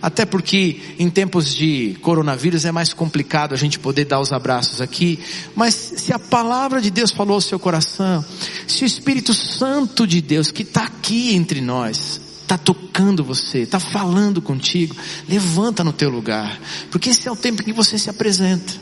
até 0.00 0.24
porque 0.24 0.80
em 0.98 1.10
tempos 1.10 1.54
de 1.54 1.96
coronavírus 2.02 2.64
é 2.64 2.72
mais 2.72 2.92
complicado 2.92 3.52
a 3.52 3.56
gente 3.56 3.78
poder 3.78 4.04
dar 4.04 4.20
os 4.20 4.32
abraços 4.32 4.80
aqui. 4.80 5.18
Mas 5.54 5.74
se 5.74 6.12
a 6.12 6.18
palavra 6.18 6.80
de 6.80 6.90
Deus 6.90 7.10
falou 7.10 7.34
ao 7.34 7.40
seu 7.40 7.58
coração, 7.58 8.24
se 8.66 8.84
o 8.84 8.86
Espírito 8.86 9.34
Santo 9.34 10.06
de 10.06 10.20
Deus 10.20 10.50
que 10.50 10.62
está 10.62 10.84
aqui 10.84 11.34
entre 11.34 11.60
nós, 11.60 12.20
está 12.42 12.56
tocando 12.56 13.22
você, 13.22 13.58
está 13.58 13.78
falando 13.78 14.40
contigo, 14.40 14.96
levanta 15.28 15.84
no 15.84 15.92
teu 15.92 16.08
lugar. 16.08 16.58
Porque 16.90 17.10
esse 17.10 17.28
é 17.28 17.32
o 17.32 17.36
tempo 17.36 17.62
que 17.62 17.72
você 17.72 17.98
se 17.98 18.08
apresenta. 18.08 18.72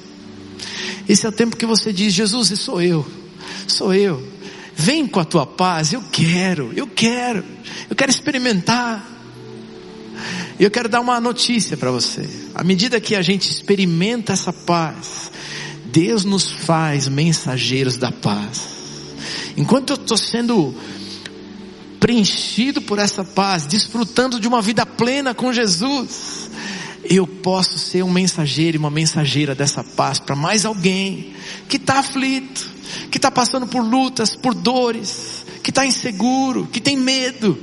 Esse 1.08 1.26
é 1.26 1.28
o 1.28 1.32
tempo 1.32 1.56
que 1.56 1.66
você 1.66 1.92
diz, 1.92 2.12
Jesus, 2.12 2.48
sou 2.60 2.80
eu. 2.80 3.06
Sou 3.66 3.92
eu. 3.92 4.22
Vem 4.74 5.06
com 5.06 5.18
a 5.18 5.24
tua 5.24 5.46
paz, 5.46 5.92
eu 5.92 6.02
quero, 6.12 6.70
eu 6.76 6.86
quero, 6.86 7.42
eu 7.88 7.96
quero 7.96 8.10
experimentar. 8.10 9.15
E 10.58 10.64
eu 10.64 10.70
quero 10.70 10.88
dar 10.88 11.00
uma 11.00 11.20
notícia 11.20 11.76
para 11.76 11.90
você. 11.90 12.28
À 12.54 12.64
medida 12.64 13.00
que 13.00 13.14
a 13.14 13.22
gente 13.22 13.50
experimenta 13.50 14.32
essa 14.32 14.52
paz, 14.52 15.30
Deus 15.86 16.24
nos 16.24 16.50
faz 16.50 17.08
mensageiros 17.08 17.96
da 17.96 18.10
paz. 18.10 18.76
Enquanto 19.56 19.90
eu 19.90 19.96
estou 19.96 20.16
sendo 20.16 20.74
preenchido 21.98 22.82
por 22.82 22.98
essa 22.98 23.24
paz, 23.24 23.66
desfrutando 23.66 24.38
de 24.38 24.46
uma 24.46 24.60
vida 24.60 24.84
plena 24.84 25.34
com 25.34 25.52
Jesus, 25.52 26.50
eu 27.04 27.26
posso 27.26 27.78
ser 27.78 28.02
um 28.02 28.10
mensageiro 28.10 28.76
e 28.76 28.78
uma 28.78 28.90
mensageira 28.90 29.54
dessa 29.54 29.82
paz 29.82 30.18
para 30.18 30.36
mais 30.36 30.64
alguém 30.64 31.34
que 31.68 31.76
está 31.76 32.00
aflito, 32.00 32.68
que 33.10 33.18
está 33.18 33.30
passando 33.30 33.66
por 33.66 33.82
lutas, 33.82 34.36
por 34.36 34.54
dores, 34.54 35.44
que 35.62 35.70
está 35.70 35.86
inseguro, 35.86 36.66
que 36.66 36.80
tem 36.80 36.96
medo. 36.96 37.58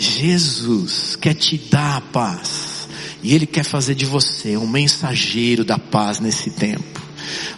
Jesus 0.00 1.14
quer 1.14 1.34
te 1.34 1.58
dar 1.58 1.98
a 1.98 2.00
paz. 2.00 2.88
E 3.22 3.34
Ele 3.34 3.46
quer 3.46 3.64
fazer 3.64 3.94
de 3.94 4.06
você 4.06 4.56
um 4.56 4.66
mensageiro 4.66 5.62
da 5.62 5.78
paz 5.78 6.20
nesse 6.20 6.50
tempo. 6.52 7.00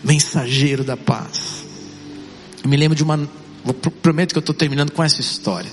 Mensageiro 0.03 0.83
da 0.83 0.97
paz. 0.97 1.65
Eu 2.65 2.69
me 2.69 2.77
lembro 2.77 2.97
de 2.97 3.05
uma, 3.05 3.29
prometo 4.03 4.33
que 4.33 4.39
eu 4.39 4.41
estou 4.41 4.55
terminando 4.55 4.91
com 4.91 5.05
essa 5.05 5.21
história. 5.21 5.71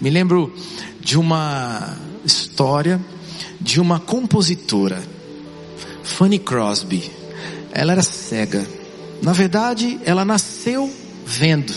Me 0.00 0.08
lembro 0.08 0.54
de 1.00 1.18
uma 1.18 1.96
história 2.24 3.04
de 3.60 3.80
uma 3.80 3.98
compositora, 3.98 5.02
Fanny 6.04 6.38
Crosby. 6.38 7.10
Ela 7.72 7.92
era 7.92 8.02
cega. 8.02 8.64
Na 9.20 9.32
verdade, 9.32 9.98
ela 10.04 10.24
nasceu 10.24 10.92
vendo, 11.26 11.74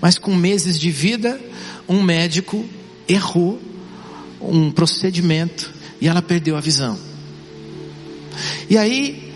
mas 0.00 0.16
com 0.16 0.34
meses 0.34 0.78
de 0.78 0.90
vida, 0.90 1.38
um 1.86 2.02
médico 2.02 2.64
errou 3.06 3.60
um 4.48 4.70
procedimento 4.70 5.72
e 6.00 6.08
ela 6.08 6.22
perdeu 6.22 6.56
a 6.56 6.60
visão. 6.60 6.98
E 8.68 8.76
aí, 8.76 9.32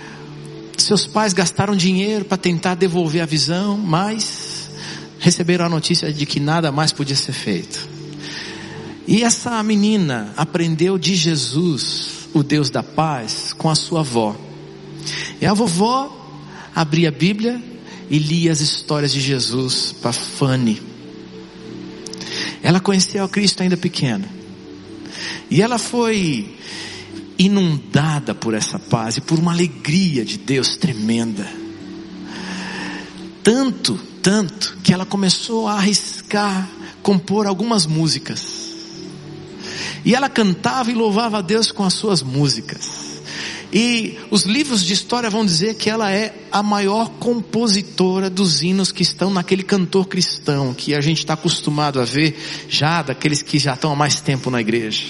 seus 0.77 1.07
pais 1.07 1.33
gastaram 1.33 1.77
dinheiro 1.77 2.25
para 2.25 2.37
tentar 2.37 2.75
devolver 2.75 3.23
a 3.23 3.27
visão, 3.27 3.77
mas 3.77 4.71
receberam 5.19 5.67
a 5.67 5.69
notícia 5.69 6.13
de 6.13 6.27
que 6.27 6.41
nada 6.41 6.71
mais 6.71 6.93
podia 6.93 7.17
ser 7.17 7.33
feito. 7.33 7.89
E 9.07 9.23
essa 9.23 9.63
menina 9.63 10.33
aprendeu 10.37 10.99
de 10.99 11.17
Jesus, 11.17 12.29
o 12.35 12.43
Deus 12.43 12.69
da 12.69 12.83
paz, 12.83 13.55
com 13.57 13.71
a 13.71 13.75
sua 13.75 14.01
avó. 14.01 14.37
E 15.41 15.47
a 15.47 15.55
vovó 15.55 16.15
abria 16.75 17.09
a 17.09 17.13
Bíblia 17.13 17.63
e 18.11 18.19
lia 18.19 18.53
as 18.53 18.61
histórias 18.61 19.13
de 19.13 19.21
Jesus 19.21 19.93
para 19.93 20.13
Fanny. 20.13 20.81
Ela 22.63 22.81
conheceu 22.81 23.25
a 23.25 23.29
Cristo 23.29 23.63
ainda 23.63 23.77
pequena. 23.77 24.38
E 25.51 25.63
ela 25.63 25.79
foi 25.79 26.57
inundada 27.39 28.35
por 28.35 28.53
essa 28.53 28.79
paz 28.79 29.17
e 29.17 29.21
por 29.21 29.39
uma 29.39 29.53
alegria 29.53 30.25
de 30.25 30.37
Deus 30.37 30.77
tremenda. 30.77 31.49
Tanto, 33.43 33.99
tanto, 34.21 34.77
que 34.83 34.93
ela 34.93 35.07
começou 35.07 35.69
a 35.69 35.75
arriscar, 35.75 36.69
compor 37.03 37.47
algumas 37.47 37.87
músicas. 37.87 38.69
E 40.05 40.15
ela 40.15 40.29
cantava 40.29 40.91
e 40.91 40.95
louvava 40.95 41.39
a 41.39 41.43
Deus 41.43 41.71
com 41.71 41.85
as 41.85 41.95
suas 41.95 42.23
músicas. 42.23 43.09
E 43.73 44.19
os 44.31 44.43
livros 44.45 44.85
de 44.85 44.95
história 44.95 45.29
vão 45.29 45.45
dizer 45.45 45.75
que 45.75 45.91
ela 45.91 46.11
é 46.11 46.35
a 46.51 46.63
maior 46.63 47.11
compositora 47.19 48.31
dos 48.31 48.63
hinos 48.63 48.91
que 48.91 49.03
estão 49.03 49.31
naquele 49.31 49.63
cantor 49.63 50.09
cristão 50.09 50.73
que 50.73 50.95
a 50.95 51.01
gente 51.01 51.19
está 51.19 51.35
acostumado 51.35 52.01
a 52.01 52.05
ver 52.05 52.39
já 52.69 53.03
daqueles 53.03 53.43
que 53.43 53.59
já 53.59 53.75
estão 53.75 53.93
há 53.93 53.97
mais 53.97 54.21
tempo 54.21 54.51
na 54.51 54.61
igreja. 54.61 55.05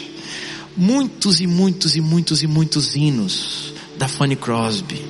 Muitos 0.78 1.40
e 1.40 1.46
muitos 1.46 1.96
e 1.96 2.00
muitos 2.00 2.42
e 2.42 2.46
muitos 2.46 2.96
hinos 2.96 3.74
da 3.98 4.08
Fanny 4.08 4.36
Crosby 4.36 5.04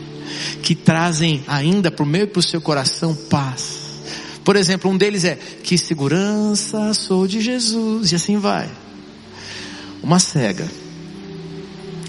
que 0.62 0.75
trazem 0.75 1.45
ainda 1.47 1.91
para 1.91 2.03
o 2.03 2.07
meu 2.07 2.25
e 2.25 2.27
para 2.27 2.41
o 2.41 2.43
seu 2.43 2.61
coração 2.61 3.14
paz. 3.14 3.79
Por 4.45 4.57
exemplo, 4.57 4.91
um 4.91 4.97
deles 4.97 5.25
é 5.25 5.37
que 5.37 5.77
segurança 5.77 6.95
sou 6.95 7.27
de 7.27 7.41
Jesus 7.41 8.12
e 8.12 8.14
assim 8.14 8.39
vai. 8.39 8.71
Uma 10.03 10.19
cega 10.19 10.69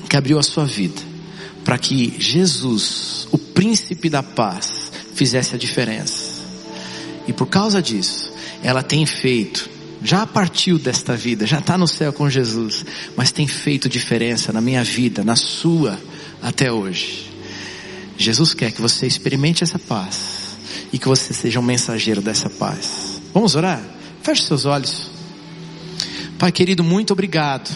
que 0.10 0.16
abriu 0.16 0.39
a 0.39 0.43
sua 0.43 0.66
vida 0.66 1.01
para 1.64 1.78
que 1.78 2.16
Jesus, 2.18 3.28
o 3.32 3.38
príncipe 3.38 4.10
da 4.10 4.24
paz, 4.24 4.91
fizesse 5.14 5.55
a 5.55 5.57
diferença. 5.57 6.41
E 7.28 7.34
por 7.34 7.47
causa 7.47 7.82
disso, 7.82 8.32
ela 8.64 8.82
tem 8.82 9.05
feito, 9.05 9.70
já 10.02 10.26
partiu 10.26 10.80
desta 10.80 11.16
vida, 11.16 11.45
já 11.45 11.60
está 11.60 11.78
no 11.78 11.88
céu 11.88 12.14
com 12.14 12.30
Jesus, 12.30 12.86
mas 13.16 13.32
tem 13.32 13.47
feito 13.47 13.89
diferença 13.89 14.54
na 14.54 14.62
minha 14.62 14.84
vida, 14.84 15.24
na 15.24 15.36
sua, 15.36 16.00
até 16.41 16.72
hoje. 16.72 17.30
Jesus 18.18 18.54
quer 18.54 18.72
que 18.72 18.82
você 18.82 19.08
experimente 19.08 19.64
essa 19.64 19.80
paz 19.80 20.58
e 20.91 21.00
que 21.00 21.08
você 21.08 21.34
seja 21.34 21.60
um 21.60 21.64
mensageiro 21.64 22.22
dessa 22.22 22.50
paz. 22.50 23.22
Vamos 23.34 23.56
orar? 23.56 23.82
Feche 24.22 24.43
seus 24.43 24.66
olhos. 24.66 25.10
Pai 26.38 26.52
querido, 26.52 26.84
muito 26.84 27.12
obrigado. 27.12 27.70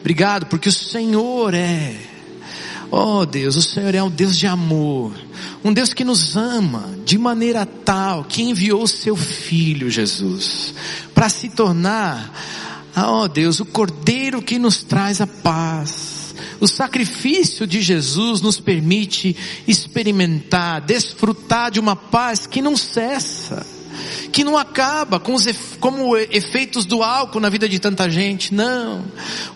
Obrigado 0.00 0.46
porque 0.46 0.68
o 0.68 0.72
Senhor 0.72 1.54
é 1.54 2.17
Oh 2.90 3.26
Deus, 3.26 3.56
o 3.56 3.62
Senhor 3.62 3.94
é 3.94 4.02
um 4.02 4.08
Deus 4.08 4.38
de 4.38 4.46
amor, 4.46 5.12
um 5.62 5.72
Deus 5.72 5.92
que 5.92 6.04
nos 6.04 6.36
ama 6.36 6.88
de 7.04 7.18
maneira 7.18 7.66
tal 7.66 8.24
que 8.24 8.42
enviou 8.42 8.82
o 8.82 8.88
seu 8.88 9.14
Filho 9.14 9.90
Jesus 9.90 10.74
para 11.14 11.28
se 11.28 11.50
tornar, 11.50 12.32
oh 12.96 13.28
Deus, 13.28 13.60
o 13.60 13.66
Cordeiro 13.66 14.40
que 14.40 14.58
nos 14.58 14.82
traz 14.82 15.20
a 15.20 15.26
paz. 15.26 16.34
O 16.60 16.66
sacrifício 16.66 17.66
de 17.66 17.80
Jesus 17.82 18.40
nos 18.40 18.58
permite 18.58 19.36
experimentar, 19.66 20.80
desfrutar 20.80 21.70
de 21.70 21.78
uma 21.78 21.94
paz 21.94 22.46
que 22.46 22.62
não 22.62 22.76
cessa 22.76 23.77
que 24.32 24.44
não 24.44 24.56
acaba 24.56 25.18
com 25.18 25.34
os 25.34 25.46
como 25.80 26.16
efeitos 26.16 26.84
do 26.84 27.02
álcool 27.02 27.40
na 27.40 27.48
vida 27.48 27.68
de 27.68 27.78
tanta 27.78 28.08
gente, 28.10 28.54
não. 28.54 29.04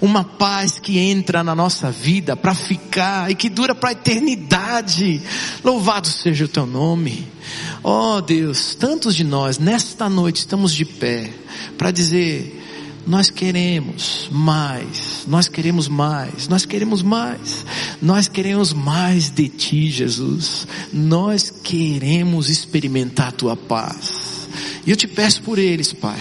Uma 0.00 0.24
paz 0.24 0.78
que 0.78 0.98
entra 0.98 1.42
na 1.42 1.54
nossa 1.54 1.90
vida 1.90 2.36
para 2.36 2.54
ficar 2.54 3.30
e 3.30 3.34
que 3.34 3.48
dura 3.48 3.74
para 3.74 3.90
a 3.90 3.92
eternidade. 3.92 5.22
Louvado 5.62 6.08
seja 6.08 6.44
o 6.44 6.48
teu 6.48 6.66
nome. 6.66 7.26
Oh 7.82 8.20
Deus, 8.20 8.74
tantos 8.74 9.14
de 9.14 9.24
nós 9.24 9.58
nesta 9.58 10.08
noite 10.08 10.36
estamos 10.36 10.72
de 10.72 10.84
pé 10.84 11.30
para 11.76 11.90
dizer 11.90 12.60
nós 13.06 13.30
queremos 13.30 14.28
mais, 14.30 15.24
nós 15.26 15.48
queremos 15.48 15.88
mais, 15.88 16.46
nós 16.46 16.64
queremos 16.64 17.02
mais, 17.02 17.64
nós 18.00 18.28
queremos 18.28 18.72
mais 18.72 19.28
de 19.28 19.48
Ti, 19.48 19.90
Jesus. 19.90 20.66
Nós 20.92 21.50
queremos 21.50 22.48
experimentar 22.48 23.28
a 23.28 23.32
Tua 23.32 23.56
paz. 23.56 24.21
E 24.86 24.90
eu 24.90 24.96
te 24.96 25.06
peço 25.06 25.42
por 25.42 25.58
eles, 25.58 25.92
Pai. 25.92 26.20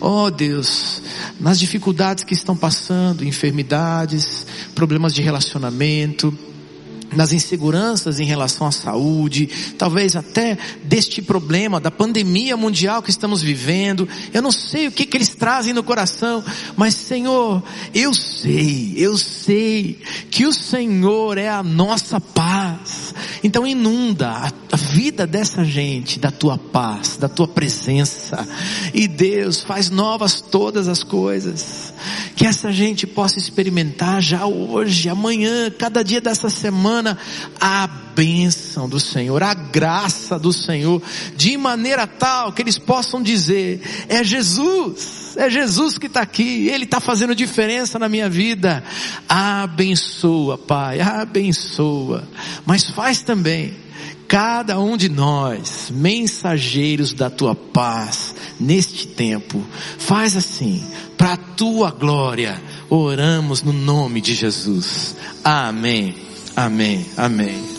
Oh 0.00 0.30
Deus, 0.30 1.02
nas 1.38 1.58
dificuldades 1.58 2.24
que 2.24 2.34
estão 2.34 2.56
passando, 2.56 3.24
enfermidades, 3.24 4.46
problemas 4.74 5.14
de 5.14 5.22
relacionamento, 5.22 6.36
nas 7.14 7.32
inseguranças 7.32 8.20
em 8.20 8.24
relação 8.24 8.66
à 8.66 8.72
saúde, 8.72 9.48
talvez 9.78 10.16
até 10.16 10.56
deste 10.84 11.22
problema 11.22 11.80
da 11.80 11.90
pandemia 11.90 12.56
mundial 12.56 13.02
que 13.02 13.10
estamos 13.10 13.42
vivendo. 13.42 14.08
Eu 14.32 14.42
não 14.42 14.52
sei 14.52 14.88
o 14.88 14.92
que, 14.92 15.06
que 15.06 15.16
eles 15.16 15.34
trazem 15.34 15.72
no 15.72 15.82
coração, 15.82 16.44
mas 16.76 16.94
Senhor, 16.94 17.62
eu 17.94 18.14
sei, 18.14 18.94
eu 18.96 19.16
sei 19.18 20.00
que 20.30 20.46
o 20.46 20.52
Senhor 20.52 21.38
é 21.38 21.48
a 21.48 21.62
nossa 21.62 22.20
paz. 22.20 23.14
Então 23.42 23.66
inunda 23.66 24.30
a, 24.30 24.76
vida 24.76 25.26
dessa 25.26 25.64
gente 25.64 26.18
da 26.18 26.30
tua 26.30 26.56
paz, 26.58 27.16
da 27.16 27.28
tua 27.28 27.48
presença. 27.48 28.46
E 28.92 29.08
Deus 29.08 29.62
faz 29.62 29.90
novas 29.90 30.40
todas 30.40 30.88
as 30.88 31.02
coisas. 31.02 31.92
Que 32.36 32.46
essa 32.46 32.72
gente 32.72 33.06
possa 33.06 33.38
experimentar 33.38 34.20
já 34.20 34.46
hoje, 34.46 35.08
amanhã, 35.08 35.70
cada 35.70 36.02
dia 36.02 36.20
dessa 36.20 36.50
semana, 37.02 37.18
a 37.60 37.86
bênção 38.14 38.88
do 38.88 39.00
Senhor, 39.00 39.42
a 39.42 39.52
graça 39.52 40.38
do 40.38 40.52
Senhor, 40.52 41.02
de 41.36 41.56
maneira 41.56 42.06
tal 42.06 42.52
que 42.52 42.62
eles 42.62 42.78
possam 42.78 43.20
dizer, 43.22 43.82
é 44.08 44.22
Jesus, 44.22 45.34
é 45.36 45.50
Jesus 45.50 45.98
que 45.98 46.06
está 46.06 46.22
aqui, 46.22 46.68
Ele 46.68 46.84
está 46.84 47.00
fazendo 47.00 47.34
diferença 47.34 47.98
na 47.98 48.08
minha 48.08 48.28
vida. 48.30 48.82
Abençoa, 49.28 50.56
Pai, 50.56 51.00
abençoa. 51.00 52.22
Mas 52.64 52.88
faz 52.88 53.22
também 53.22 53.74
cada 54.28 54.78
um 54.78 54.96
de 54.96 55.08
nós, 55.10 55.90
mensageiros 55.90 57.12
da 57.12 57.28
tua 57.28 57.54
paz, 57.54 58.34
neste 58.58 59.06
tempo, 59.06 59.62
faz 59.98 60.36
assim, 60.36 60.82
para 61.18 61.34
a 61.34 61.36
tua 61.36 61.90
glória, 61.90 62.62
oramos 62.88 63.62
no 63.62 63.72
nome 63.72 64.22
de 64.22 64.34
Jesus. 64.34 65.14
Amém, 65.44 66.14
amém, 66.56 67.06
amém. 67.16 67.71